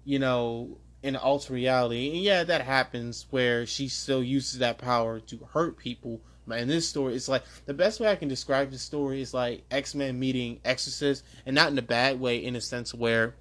[0.04, 5.20] you know, in alter reality, and yeah, that happens where she still uses that power
[5.20, 6.20] to hurt people.
[6.50, 9.64] In this story, it's like the best way I can describe the story is like
[9.70, 13.34] X Men meeting Exorcist, and not in a bad way, in a sense where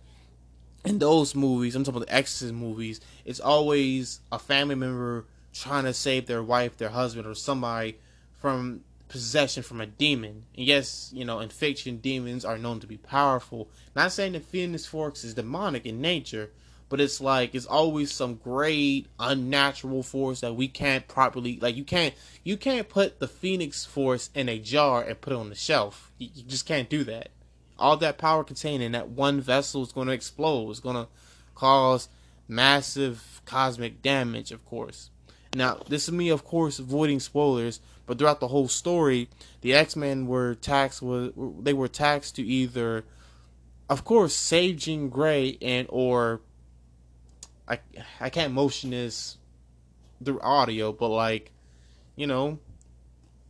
[0.85, 5.85] in those movies, I'm talking about the Exorcist movies, it's always a family member trying
[5.85, 7.97] to save their wife, their husband, or somebody
[8.33, 8.81] from
[9.13, 10.43] possession from a demon.
[10.57, 13.69] And yes, you know, in fiction, demons are known to be powerful.
[13.95, 16.49] Not saying that Phoenix Force is demonic in nature,
[16.89, 21.83] but it's like it's always some great unnatural force that we can't properly like you
[21.83, 25.55] can't you can't put the phoenix force in a jar and put it on the
[25.55, 27.29] shelf you, you just can't do that
[27.79, 31.07] all that power contained in that one vessel is going to explode it's going to
[31.55, 32.09] cause
[32.47, 35.09] massive cosmic damage of course
[35.55, 39.29] now this is me of course avoiding spoilers but throughout the whole story
[39.61, 43.03] the x-men were taxed with they were taxed to either
[43.89, 46.41] of course save jean grey and or
[47.67, 47.79] I
[48.19, 49.37] I can't motion this
[50.23, 51.51] through audio, but like,
[52.15, 52.59] you know,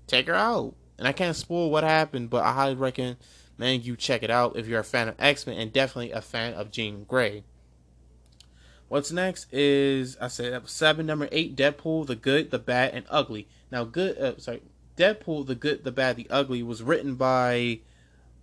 [0.08, 0.76] take her out.
[0.98, 3.18] And I can't spoil what happened, but I highly recommend
[3.58, 6.22] man, you check it out if you're a fan of X Men and definitely a
[6.22, 7.44] fan of Jean Grey.
[8.94, 13.48] What's next is I said seven, number eight, Deadpool, the good, the bad, and ugly.
[13.72, 14.62] Now, good, uh, sorry,
[14.98, 17.80] Deadpool, the good, the bad, the ugly was written by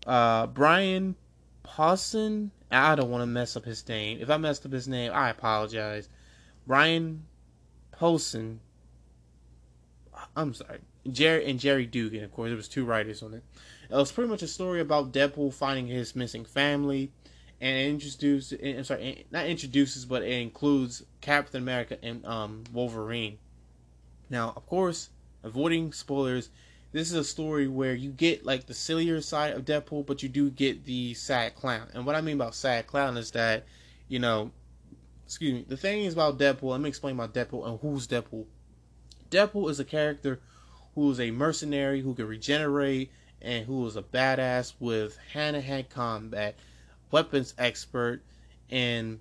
[0.08, 1.14] uh, Brian
[1.64, 2.50] Posehn.
[2.68, 4.18] I don't want to mess up his name.
[4.20, 6.08] If I messed up his name, I apologize.
[6.66, 7.26] Brian
[7.96, 8.58] Posehn.
[10.34, 10.80] I'm sorry.
[11.12, 13.44] Gerry and Gerry Duggan, of course, there was two writers on it.
[13.88, 17.12] It was pretty much a story about Deadpool finding his missing family
[17.60, 23.38] and introduces I'm sorry, not introduces, but it includes Captain America and um, Wolverine.
[24.30, 25.10] Now, of course,
[25.42, 26.50] avoiding spoilers,
[26.92, 30.28] this is a story where you get like the sillier side of Deadpool, but you
[30.28, 31.88] do get the sad clown.
[31.94, 33.64] And what I mean about sad clown is that,
[34.08, 34.50] you know,
[35.26, 36.70] excuse me, the thing is about Deadpool.
[36.70, 38.46] Let me explain about Deadpool and who's Deadpool.
[39.30, 40.40] Deadpool is a character
[40.94, 46.56] who is a mercenary who can regenerate and who is a badass with hand-to-hand combat
[47.10, 48.22] weapons expert,
[48.70, 49.20] and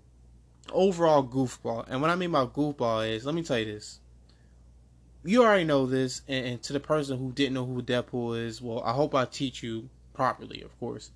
[0.72, 1.86] overall goofball.
[1.88, 4.00] And what I mean by goofball is, let me tell you this.
[5.24, 8.62] You already know this, and, and to the person who didn't know who Deadpool is,
[8.62, 11.12] well, I hope I teach you properly, of course.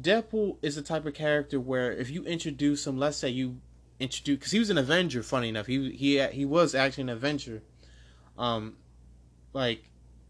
[0.00, 3.58] Deadpool is the type of character where if you introduce him, let's say you
[3.98, 5.22] introduce, because he was an Avenger.
[5.22, 7.62] Funny enough, he he he was actually an Avenger.
[8.36, 8.76] Um,
[9.54, 9.88] like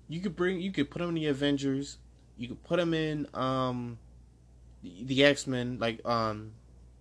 [0.09, 1.99] you could bring, you could put him in the Avengers.
[2.39, 3.99] You could put him in um
[4.83, 6.53] the X Men, like um,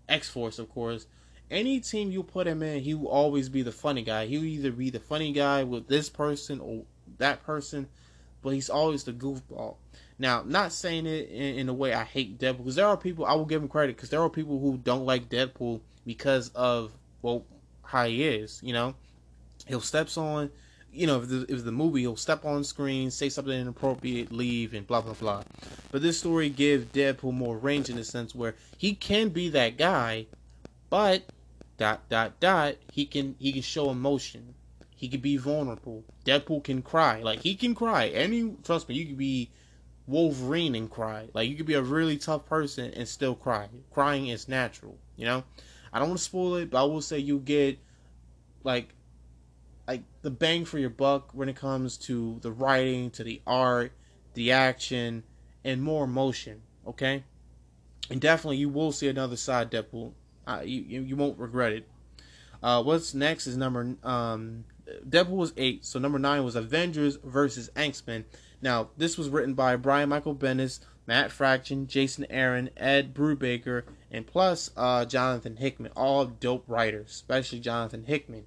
[0.08, 1.08] X Force, of course.
[1.52, 4.26] Any team you put him in, he will always be the funny guy.
[4.26, 6.84] He'll either be the funny guy with this person or
[7.20, 7.88] that person,
[8.42, 9.76] but he's always the goofball.
[10.18, 13.26] Now, not saying it in, in a way I hate Deadpool, because there are people
[13.26, 16.92] I will give him credit, because there are people who don't like Deadpool because of
[17.22, 17.46] well
[17.84, 18.60] how he is.
[18.64, 18.96] You know,
[19.68, 20.50] he'll steps on
[20.96, 24.74] you know, if the, if the movie, he'll step on screen, say something inappropriate, leave,
[24.74, 25.44] and blah blah blah.
[25.92, 29.78] But this story gives Deadpool more range in the sense where he can be that
[29.78, 30.28] guy,
[30.90, 31.24] but
[31.78, 34.56] dot dot dot he can he can show emotion.
[34.96, 36.04] He can be vulnerable.
[36.26, 37.22] Deadpool can cry.
[37.22, 38.08] Like he can cry.
[38.08, 39.52] Any trust me, you can be
[40.08, 41.28] Wolverine and cry.
[41.34, 43.68] Like you could be a really tough person and still cry.
[43.92, 45.44] Crying is natural, you know?
[45.92, 47.80] I don't want to spoil it, but I will say you get
[48.64, 48.95] like
[49.88, 53.92] like the bang for your buck when it comes to the writing, to the art,
[54.34, 55.24] the action,
[55.64, 56.62] and more emotion.
[56.88, 57.24] Okay,
[58.10, 60.14] and definitely you will see another side Deadpool.
[60.48, 61.88] Uh, you you won't regret it.
[62.62, 64.66] Uh, what's next is number um,
[65.08, 68.26] Deadpool was eight, so number nine was Avengers versus X Men.
[68.62, 74.26] Now this was written by Brian Michael Bendis, Matt Fraction, Jason Aaron, Ed Brubaker, and
[74.26, 75.92] plus uh, Jonathan Hickman.
[75.96, 78.46] All dope writers, especially Jonathan Hickman.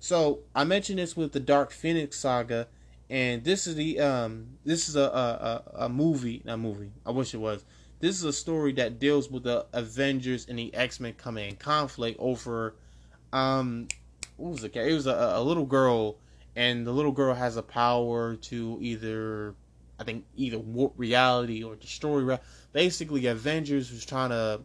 [0.00, 2.68] So I mentioned this with the Dark Phoenix saga,
[3.10, 7.34] and this is the um this is a a, a movie not movie I wish
[7.34, 7.64] it was.
[8.00, 11.56] This is a story that deals with the Avengers and the X Men coming in
[11.56, 12.74] conflict over
[13.32, 13.88] um
[14.36, 14.76] what was it?
[14.76, 16.16] It was a, a little girl,
[16.54, 19.54] and the little girl has a power to either
[19.98, 22.20] I think either warp reality or destroy.
[22.20, 22.38] Re-
[22.72, 24.60] Basically, Avengers was trying to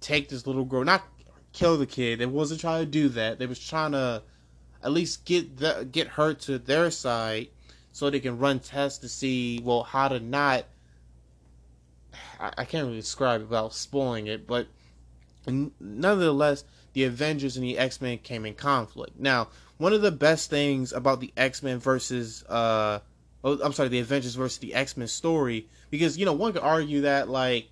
[0.00, 1.02] take this little girl, not
[1.52, 2.20] kill the kid.
[2.20, 3.38] They wasn't trying to do that.
[3.38, 4.22] They was trying to
[4.82, 7.48] at least get the get her to their side
[7.92, 10.64] so they can run tests to see well how to not
[12.40, 14.66] I, I can't really describe it without spoiling it, but
[15.80, 19.18] nonetheless the Avengers and the X Men came in conflict.
[19.18, 23.00] Now, one of the best things about the X Men versus uh
[23.44, 26.62] oh, I'm sorry, the Avengers versus the X Men story, because you know one could
[26.62, 27.70] argue that like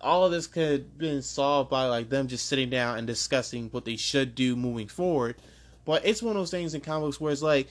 [0.00, 3.68] all of this could have been solved by like them just sitting down and discussing
[3.70, 5.36] what they should do moving forward.
[5.84, 7.68] But it's one of those things in comics where it's like,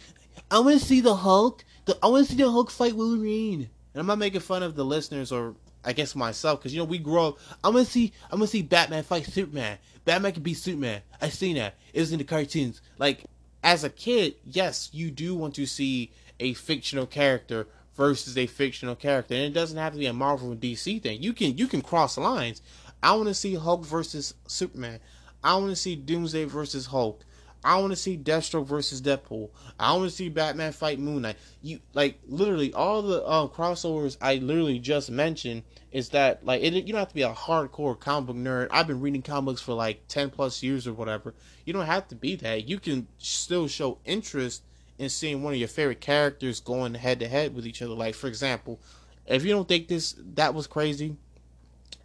[0.52, 1.64] I want to see the Hulk.
[1.86, 3.70] The, I want to see the Hulk fight Wolverine.
[3.94, 6.86] And I'm not making fun of the listeners or I guess myself because you know
[6.86, 7.40] we grow up.
[7.64, 8.14] I'm gonna see.
[8.32, 9.78] I'm gonna see Batman fight Superman.
[10.06, 11.02] Batman can beat Superman.
[11.22, 11.76] I seen that.
[11.94, 12.82] It was in the cartoons.
[12.98, 13.26] Like
[13.64, 18.96] as a kid, yes, you do want to see a fictional character versus a fictional
[18.96, 21.22] character, and it doesn't have to be a Marvel and DC thing.
[21.22, 22.62] You can you can cross lines.
[23.02, 25.00] I want to see Hulk versus Superman.
[25.44, 27.26] I want to see Doomsday versus Hulk.
[27.64, 29.50] I want to see Deathstroke versus Deadpool.
[29.80, 31.38] I want to see Batman fight Moon Knight.
[31.62, 36.74] You like literally all the uh, crossovers I literally just mentioned is that like it,
[36.74, 38.68] you don't have to be a hardcore comic book nerd.
[38.72, 41.34] I've been reading comics for like ten plus years or whatever.
[41.66, 42.68] You don't have to be that.
[42.68, 44.64] You can still show interest
[44.98, 47.94] in seeing one of your favorite characters going head to head with each other.
[47.94, 48.82] Like for example,
[49.26, 51.16] if you don't think this that was crazy,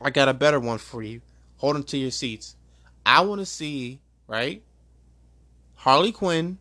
[0.00, 1.20] I got a better one for you.
[1.56, 2.54] Hold on to your seats.
[3.04, 4.62] I want to see right
[5.88, 6.58] Harley Quinn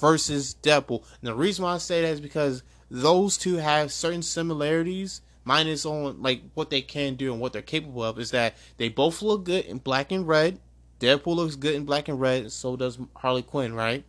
[0.00, 1.04] versus Deadpool.
[1.20, 5.86] And the reason why I say that is because those two have certain similarities minus
[5.86, 9.22] on like what they can do and what they're capable of, is that they both
[9.22, 10.58] look good in black and red.
[10.98, 14.02] Deadpool looks good in black and red, and so does Harley Quinn, right?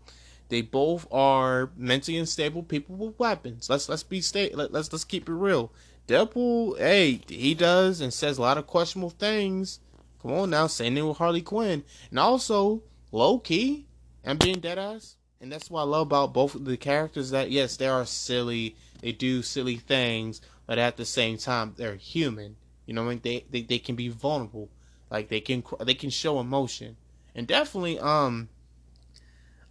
[0.49, 3.69] They both are mentally unstable people with weapons.
[3.69, 4.55] Let's let's be state.
[4.55, 5.71] Let, let's let's keep it real.
[6.07, 9.79] Deadpool, hey, he does and says a lot of questionable things.
[10.23, 13.85] Come on now, same thing with Harley Quinn, and also low key,
[14.25, 15.15] and being dead ass.
[15.39, 17.29] And that's what I love about both of the characters.
[17.29, 18.75] That yes, they are silly.
[19.01, 22.55] They do silly things, but at the same time, they're human.
[22.85, 24.69] You know, I mean, they, they they can be vulnerable.
[25.11, 26.97] Like they can they can show emotion,
[27.35, 28.49] and definitely um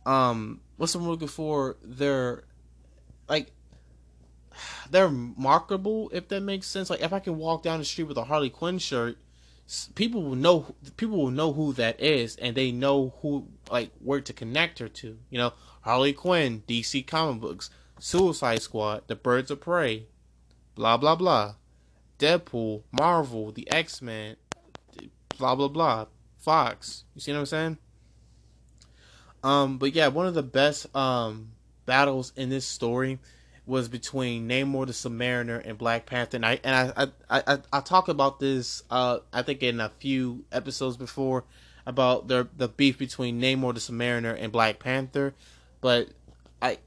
[0.06, 1.76] um what's I'm looking for?
[1.82, 2.44] They're
[3.28, 3.50] like
[4.90, 6.90] they're marketable if that makes sense.
[6.90, 9.16] Like if I can walk down the street with a Harley Quinn shirt,
[9.94, 14.20] people will know people will know who that is, and they know who like where
[14.20, 15.18] to connect her to.
[15.30, 15.52] You know,
[15.82, 20.06] Harley Quinn, DC comic books, Suicide Squad, The Birds of Prey,
[20.74, 21.54] blah blah blah,
[22.18, 24.36] Deadpool, Marvel, the X Men,
[25.38, 26.06] blah blah blah,
[26.38, 27.04] Fox.
[27.14, 27.78] You see what I'm saying?
[29.42, 31.52] Um, but yeah, one of the best um
[31.86, 33.18] battles in this story
[33.66, 36.36] was between Namor the Submariner and Black Panther.
[36.36, 39.90] And I and I I, I, I talk about this uh I think in a
[39.98, 41.44] few episodes before
[41.86, 45.34] about the the beef between Namor the Submariner and Black Panther.
[45.80, 46.08] But
[46.60, 46.78] I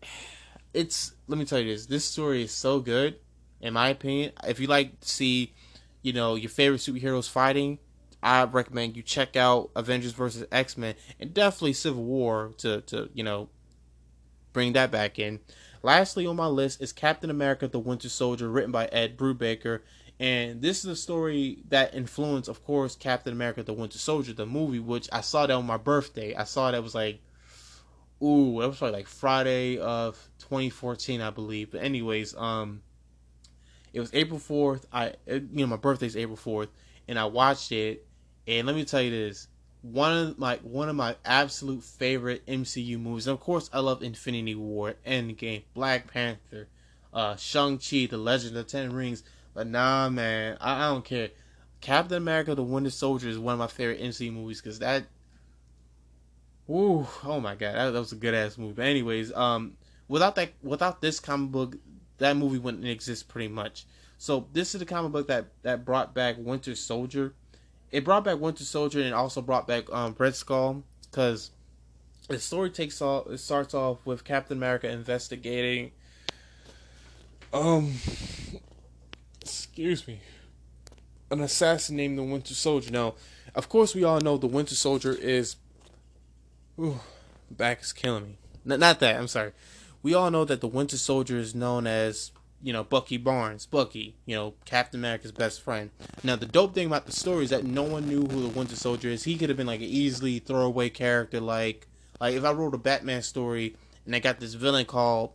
[0.73, 3.17] it's let me tell you this, this story is so good,
[3.61, 4.31] in my opinion.
[4.47, 5.53] If you like to see,
[6.01, 7.79] you know, your favorite superheroes fighting,
[8.21, 13.09] I recommend you check out Avengers versus X Men and definitely Civil War to to
[13.13, 13.49] you know
[14.53, 15.39] bring that back in.
[15.83, 19.81] Lastly on my list is Captain America: The Winter Soldier, written by Ed Brubaker,
[20.19, 24.45] and this is a story that influenced, of course, Captain America: The Winter Soldier, the
[24.45, 26.33] movie, which I saw that on my birthday.
[26.35, 27.19] I saw that was like,
[28.21, 31.71] ooh, that was probably like Friday of 2014, I believe.
[31.71, 32.81] But anyways, um,
[33.93, 34.85] it was April 4th.
[34.91, 36.69] I, you know, my birthday's April 4th,
[37.07, 38.07] and I watched it
[38.47, 39.47] and let me tell you this:
[39.81, 43.27] one of my one of my absolute favorite MCU movies.
[43.27, 46.67] And of course, I love Infinity War, Endgame, Black Panther,
[47.13, 49.23] uh, Shang Chi, The Legend of Ten Rings.
[49.57, 51.29] But nah, man, I, I don't care.
[51.81, 55.05] Captain America: The Winter Soldier is one of my favorite MCU movies because that.
[56.67, 57.07] Woo!
[57.23, 58.73] Oh my god, that, that was a good ass movie.
[58.73, 59.77] But anyways, um,
[60.07, 61.75] without that, without this comic book,
[62.19, 63.87] that movie wouldn't exist pretty much.
[64.19, 67.33] So this is the comic book that that brought back Winter Soldier
[67.91, 71.51] it brought back Winter Soldier and also brought back um, Red Skull because
[72.27, 73.27] the story takes off.
[73.27, 75.91] It starts off with Captain America investigating.
[77.53, 77.93] Um,
[79.77, 80.19] excuse me,
[81.29, 82.89] an assassin named the Winter Soldier.
[82.89, 83.13] Now,
[83.53, 85.57] of course, we all know the Winter Soldier is.
[86.79, 86.99] Ooh,
[87.51, 88.37] back is killing me.
[88.67, 89.15] N- not that.
[89.15, 89.51] I'm sorry.
[90.01, 94.15] We all know that the Winter Soldier is known as you know, Bucky Barnes, Bucky,
[94.25, 95.91] you know, Captain America's best friend.
[96.23, 98.75] Now, the dope thing about the story is that no one knew who the Winter
[98.75, 99.25] Soldier is.
[99.25, 101.87] He could have been like an easily throwaway character, like,
[102.19, 103.75] like if I wrote a Batman story
[104.07, 105.33] and I got this villain called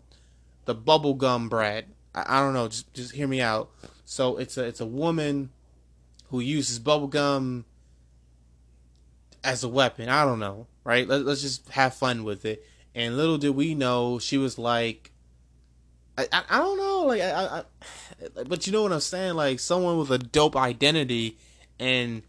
[0.65, 1.87] the Bubblegum Brad.
[2.15, 3.71] I, I don't know, just just hear me out.
[4.05, 5.51] So it's a it's a woman
[6.31, 7.65] who uses bubblegum
[9.45, 10.09] as a weapon.
[10.09, 11.07] I don't know, right?
[11.07, 12.65] Let, let's just have fun with it.
[12.95, 15.13] And little did we know, she was like
[16.17, 17.65] I, I, I don't know, like I, I,
[18.47, 21.39] but you know what I'm saying, like someone with a dope identity,
[21.79, 22.23] and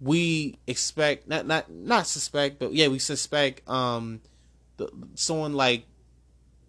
[0.00, 4.20] we expect not not not suspect, but yeah, we suspect um,
[4.78, 5.84] the, someone like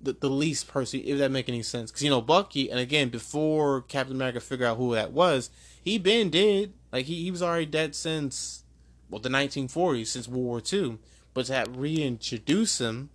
[0.01, 3.09] the, the least person, if that make any sense, because you know Bucky, and again
[3.09, 5.49] before Captain America figured out who that was,
[5.83, 8.63] he been dead, like he, he was already dead since
[9.09, 10.97] well the 1940s, since World War II,
[11.33, 13.09] but to have reintroduce him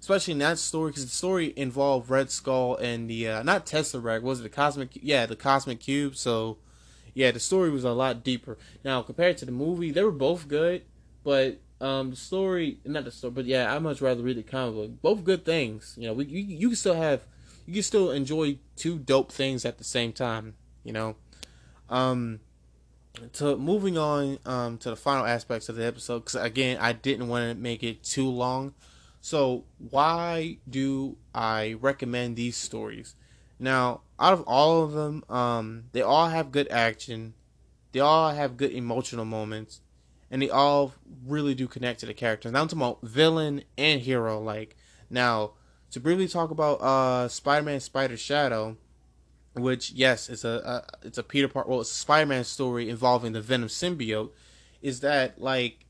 [0.00, 4.22] especially in that story because the story involved Red Skull and the uh, not Tesseract
[4.22, 6.16] was it the cosmic yeah the cosmic cube?
[6.16, 6.58] So
[7.14, 8.56] yeah the story was a lot deeper.
[8.84, 10.82] Now compared to the movie they were both good
[11.24, 14.74] but um the story not the story but yeah I much rather read the comic
[14.74, 15.02] book.
[15.02, 15.94] Both good things.
[15.98, 17.22] You know we you, you can still have
[17.66, 20.54] you can still enjoy two dope things at the same time
[20.84, 21.16] you know?
[21.88, 22.40] Um
[23.32, 27.28] to moving on um to the final aspects of the episode because again I didn't
[27.28, 28.74] want to make it too long.
[29.20, 33.14] So, why do I recommend these stories?
[33.58, 37.34] Now, out of all of them, um, they all have good action,
[37.92, 39.80] they all have good emotional moments,
[40.30, 40.94] and they all
[41.26, 42.52] really do connect to the characters.
[42.52, 44.40] Now, I'm talking about villain and hero.
[44.40, 44.76] Like,
[45.10, 45.52] now,
[45.90, 48.76] to briefly talk about uh, Spider-Man: Spider Shadow,
[49.54, 53.32] which yes, it's a, a it's a Peter Parker, well, it's a Spider-Man story involving
[53.32, 54.30] the Venom symbiote.
[54.80, 55.86] Is that like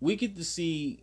[0.00, 1.02] we get to see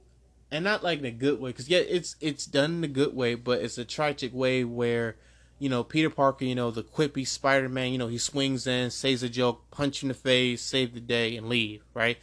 [0.52, 3.16] and not like in a good way because yeah it's it's done in a good
[3.16, 5.16] way but it's a tragic way where
[5.60, 8.90] you know, Peter Parker, you know, the quippy Spider Man, you know, he swings in,
[8.90, 12.18] says a joke, punch in the face, save the day, and leave, right?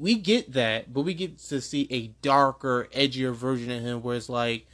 [0.00, 4.16] We get that, but we get to see a darker, edgier version of him where
[4.16, 4.66] it's like,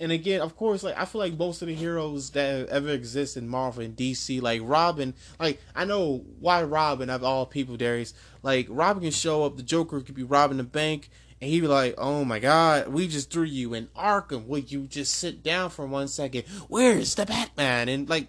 [0.00, 3.36] and again, of course, like I feel like most of the heroes that ever exist
[3.36, 8.14] in Marvel and DC, like Robin, like I know why Robin of all people, Darius,
[8.42, 11.10] like Robin can show up, the Joker could be robbing the bank,
[11.42, 14.46] and he'd be like, "Oh my God, we just threw you in Arkham.
[14.46, 16.44] Would you just sit down for one second?
[16.68, 18.28] Where's the Batman?" And like,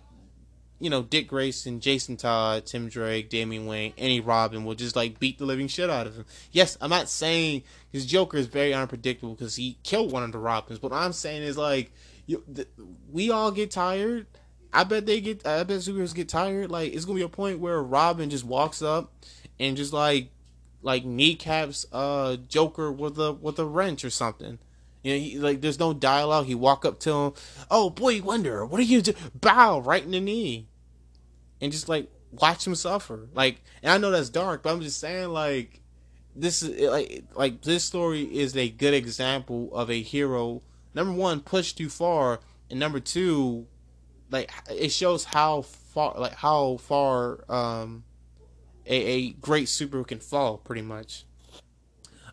[0.81, 5.19] you know, Dick Grayson, Jason Todd, Tim Drake, Damian Wayne, any Robin will just like
[5.19, 6.25] beat the living shit out of him.
[6.51, 10.39] Yes, I'm not saying his Joker is very unpredictable because he killed one of the
[10.39, 10.79] Robins.
[10.79, 11.91] But what I'm saying is like,
[12.25, 12.67] you, the,
[13.11, 14.25] we all get tired.
[14.73, 15.45] I bet they get.
[15.45, 16.71] I bet superheroes get tired.
[16.71, 19.13] Like it's gonna be a point where Robin just walks up
[19.59, 20.29] and just like,
[20.81, 24.57] like kneecaps uh Joker with a with a wrench or something.
[25.03, 26.45] You know, he, like there's no dialogue.
[26.45, 27.33] He walk up to him.
[27.69, 29.13] Oh boy, Wonder, what are you do?
[29.33, 30.67] Bow right in the knee,
[31.61, 33.29] and just like watch him suffer.
[33.33, 35.81] Like, and I know that's dark, but I'm just saying like
[36.35, 40.61] this is like like this story is a good example of a hero.
[40.93, 42.39] Number one, pushed too far,
[42.69, 43.67] and number two,
[44.29, 48.03] like it shows how far like how far um
[48.85, 51.25] a, a great super can fall pretty much.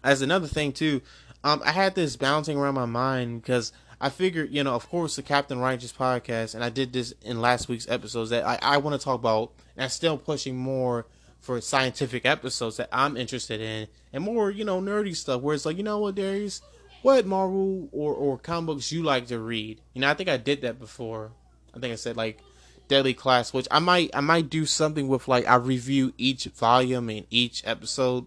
[0.02, 1.02] As another thing too,
[1.44, 5.16] um I had this bouncing around my mind because I figured, you know, of course,
[5.16, 8.76] the Captain Righteous podcast, and I did this in last week's episodes that I, I
[8.76, 11.06] want to talk about, and I'm still pushing more
[11.40, 15.66] for scientific episodes that I'm interested in and more, you know, nerdy stuff where it's
[15.66, 16.62] like, you know what, Darius,
[17.02, 19.80] what Marvel or, or comic books you like to read?
[19.94, 21.32] You know, I think I did that before.
[21.74, 22.40] I think I said like
[22.88, 27.08] Deadly Class, which I might I might do something with like I review each volume
[27.10, 28.26] and each episode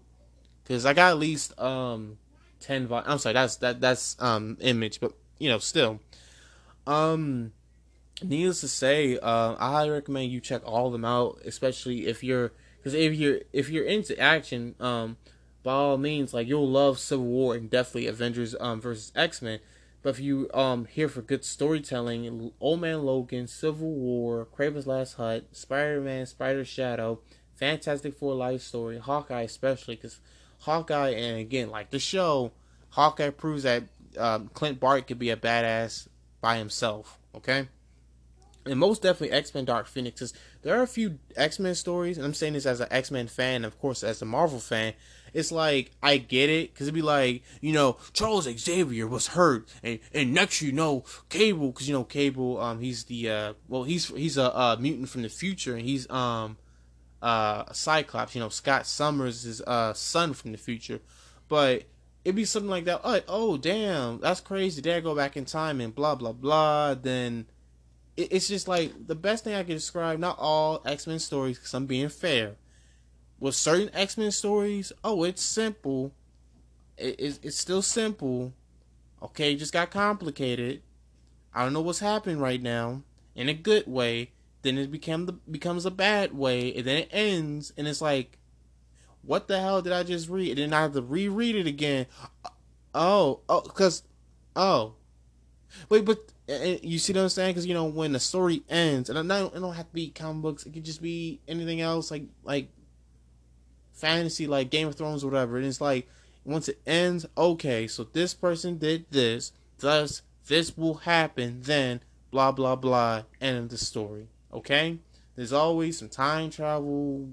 [0.62, 2.18] because I got at least um
[2.60, 2.86] ten.
[2.86, 5.12] Vol- I'm sorry, that's that that's um image, but
[5.42, 5.98] you know still.
[6.86, 7.52] Um,
[8.22, 12.22] needless to say, uh, I highly recommend you check all of them out, especially if
[12.22, 15.16] you're because if you're if you're into action, um,
[15.64, 19.58] by all means, like you'll love Civil War and definitely Avengers um versus X Men.
[20.02, 25.14] But if you um here for good storytelling, Old Man Logan, Civil War, Kraven's Last
[25.14, 27.18] Hunt, Spider Man, Spider Shadow,
[27.56, 30.20] Fantastic Four life story, Hawkeye especially because
[30.60, 32.52] Hawkeye and again like the show,
[32.90, 33.82] Hawkeye proves that
[34.18, 36.08] um, Clint Bart could be a badass
[36.40, 37.18] by himself.
[37.34, 37.68] Okay
[38.66, 40.32] and most definitely X Men Dark Phoenix.
[40.62, 43.28] There are a few X Men stories, and I'm saying this as an X Men
[43.28, 44.94] fan, of course, as a Marvel fan.
[45.32, 49.68] It's like I get it because it'd be like you know Charles Xavier was hurt,
[49.82, 53.84] and and next you know Cable because you know Cable um he's the uh well
[53.84, 56.58] he's he's a, a mutant from the future and he's um
[57.22, 61.00] uh Cyclops you know Scott Summers is uh son from the future,
[61.48, 61.84] but
[62.24, 63.00] it'd be something like that.
[63.04, 64.82] Oh, oh damn, that's crazy.
[64.82, 66.94] Dad go back in time and blah blah blah.
[66.94, 67.46] Then
[68.16, 70.18] it's just like the best thing I can describe.
[70.18, 72.56] Not all X Men stories, because I'm being fair.
[73.40, 76.12] With certain X Men stories, oh, it's simple.
[76.96, 78.52] It, it's, it's still simple.
[79.22, 80.82] Okay, just got complicated.
[81.54, 83.02] I don't know what's happening right now
[83.34, 84.32] in a good way.
[84.62, 88.38] Then it become the becomes a bad way, and then it ends, and it's like,
[89.22, 90.58] what the hell did I just read?
[90.58, 92.06] And then I have to reread it again.
[92.94, 94.02] Oh, oh, because,
[94.56, 94.94] oh,
[95.88, 96.18] wait, but
[96.82, 97.50] you see what I'm saying?
[97.50, 100.10] Because you know when the story ends, and I don't, it don't have to be
[100.10, 100.66] comic books.
[100.66, 102.68] It could just be anything else, like like
[103.92, 105.56] fantasy, like Game of Thrones, or whatever.
[105.56, 106.08] And it's like
[106.44, 111.60] once it ends, okay, so this person did this, thus this will happen.
[111.62, 112.00] Then
[112.30, 114.28] blah blah blah, end of the story.
[114.52, 114.98] Okay,
[115.36, 117.28] there's always some time travel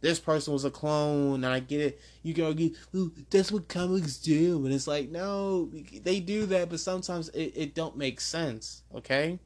[0.00, 2.00] this person was a clone, and I get it.
[2.22, 2.74] You can argue,
[3.30, 5.70] that's what comics do, and it's like, no,
[6.02, 8.82] they do that, but sometimes it, it don't make sense.
[8.94, 9.38] Okay,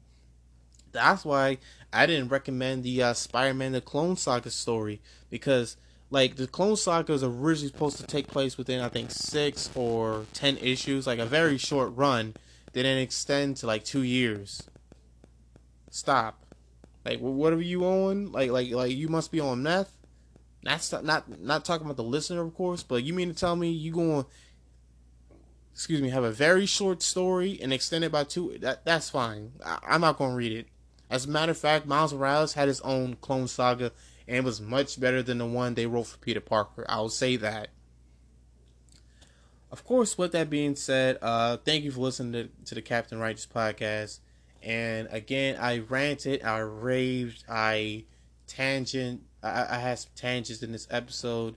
[0.91, 1.57] that's why
[1.91, 5.75] I didn't recommend the uh, Spider-Man the Clone Saga story because,
[6.09, 10.25] like, the Clone Saga is originally supposed to take place within I think six or
[10.33, 12.33] ten issues, like a very short run.
[12.71, 14.63] Then it extend to like two years.
[15.89, 16.43] Stop.
[17.05, 18.33] Like, what are you on?
[18.33, 19.95] Like, like, like you must be on meth
[20.65, 23.69] that's not not talking about the listener, of course, but you mean to tell me
[23.69, 24.25] you going
[25.71, 29.51] excuse me, have a very short story and extend it by two that that's fine.
[29.63, 30.67] I, am not gonna read it.
[31.09, 33.91] As a matter of fact, Miles Morales had his own clone saga
[34.27, 36.85] and was much better than the one they wrote for Peter Parker.
[36.89, 37.69] I'll say that.
[39.69, 43.19] Of course, with that being said, uh, thank you for listening to, to the Captain
[43.19, 44.19] Righteous podcast.
[44.63, 48.05] And again, I ranted, I raved, I
[48.47, 51.55] tangent I, I had some tangents in this episode,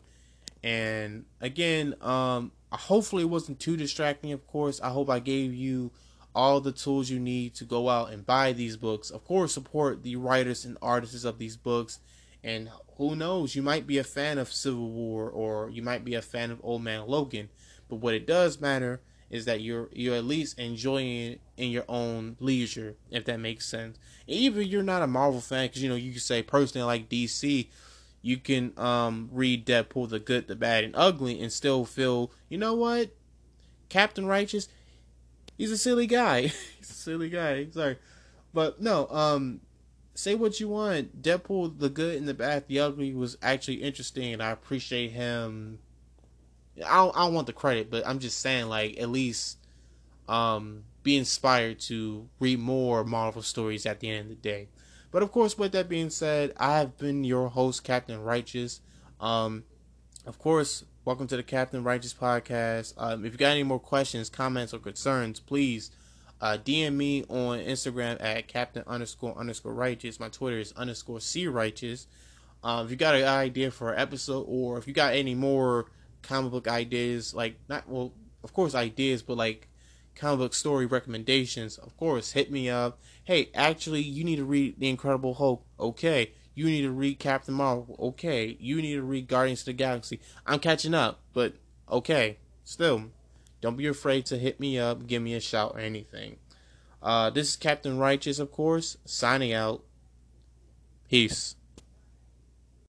[0.62, 4.32] and again, um, hopefully it wasn't too distracting.
[4.32, 5.90] Of course, I hope I gave you
[6.34, 9.10] all the tools you need to go out and buy these books.
[9.10, 11.98] Of course, support the writers and artists of these books.
[12.44, 16.14] And who knows, you might be a fan of Civil War or you might be
[16.14, 17.48] a fan of Old Man Logan.
[17.88, 19.00] But what it does matter
[19.30, 23.66] is that you're you're at least enjoying it in your own leisure, if that makes
[23.66, 23.98] sense.
[24.26, 27.08] even if you're not a Marvel fan, because you know you can say personally like
[27.08, 27.68] DC,
[28.22, 32.58] you can um, read Deadpool, the good, the bad, and ugly, and still feel you
[32.58, 33.10] know what,
[33.88, 34.68] Captain Righteous,
[35.56, 36.40] he's a silly guy.
[36.78, 37.66] he's a silly guy.
[37.70, 37.98] Sorry,
[38.54, 39.08] but no.
[39.08, 39.60] Um,
[40.14, 41.22] say what you want.
[41.22, 45.80] Deadpool, the good and the bad, the ugly, was actually interesting, and I appreciate him
[46.86, 49.58] I don't, I don't want the credit, but I'm just saying, like, at least
[50.28, 54.68] um, be inspired to read more Marvel stories at the end of the day.
[55.10, 58.80] But of course, with that being said, I have been your host, Captain Righteous.
[59.20, 59.64] Um,
[60.26, 62.92] of course, welcome to the Captain Righteous podcast.
[62.98, 65.90] Um, if you got any more questions, comments, or concerns, please
[66.42, 70.20] uh, DM me on Instagram at Captain underscore underscore Righteous.
[70.20, 72.06] My Twitter is underscore C Righteous.
[72.62, 75.86] Um, if you got an idea for an episode, or if you got any more
[76.22, 78.12] comic book ideas, like not well,
[78.42, 79.68] of course ideas, but like
[80.14, 83.00] comic book story recommendations, of course, hit me up.
[83.24, 85.64] Hey, actually, you need to read The Incredible Hulk.
[85.78, 86.32] Okay.
[86.54, 87.96] You need to read Captain Marvel.
[88.00, 88.56] Okay.
[88.58, 90.20] You need to read Guardians of the Galaxy.
[90.46, 91.54] I'm catching up, but
[91.90, 92.38] okay.
[92.64, 93.10] Still,
[93.60, 96.36] don't be afraid to hit me up, give me a shout, or anything.
[97.02, 99.84] Uh, this is Captain Righteous, of course, signing out.
[101.08, 101.54] Peace.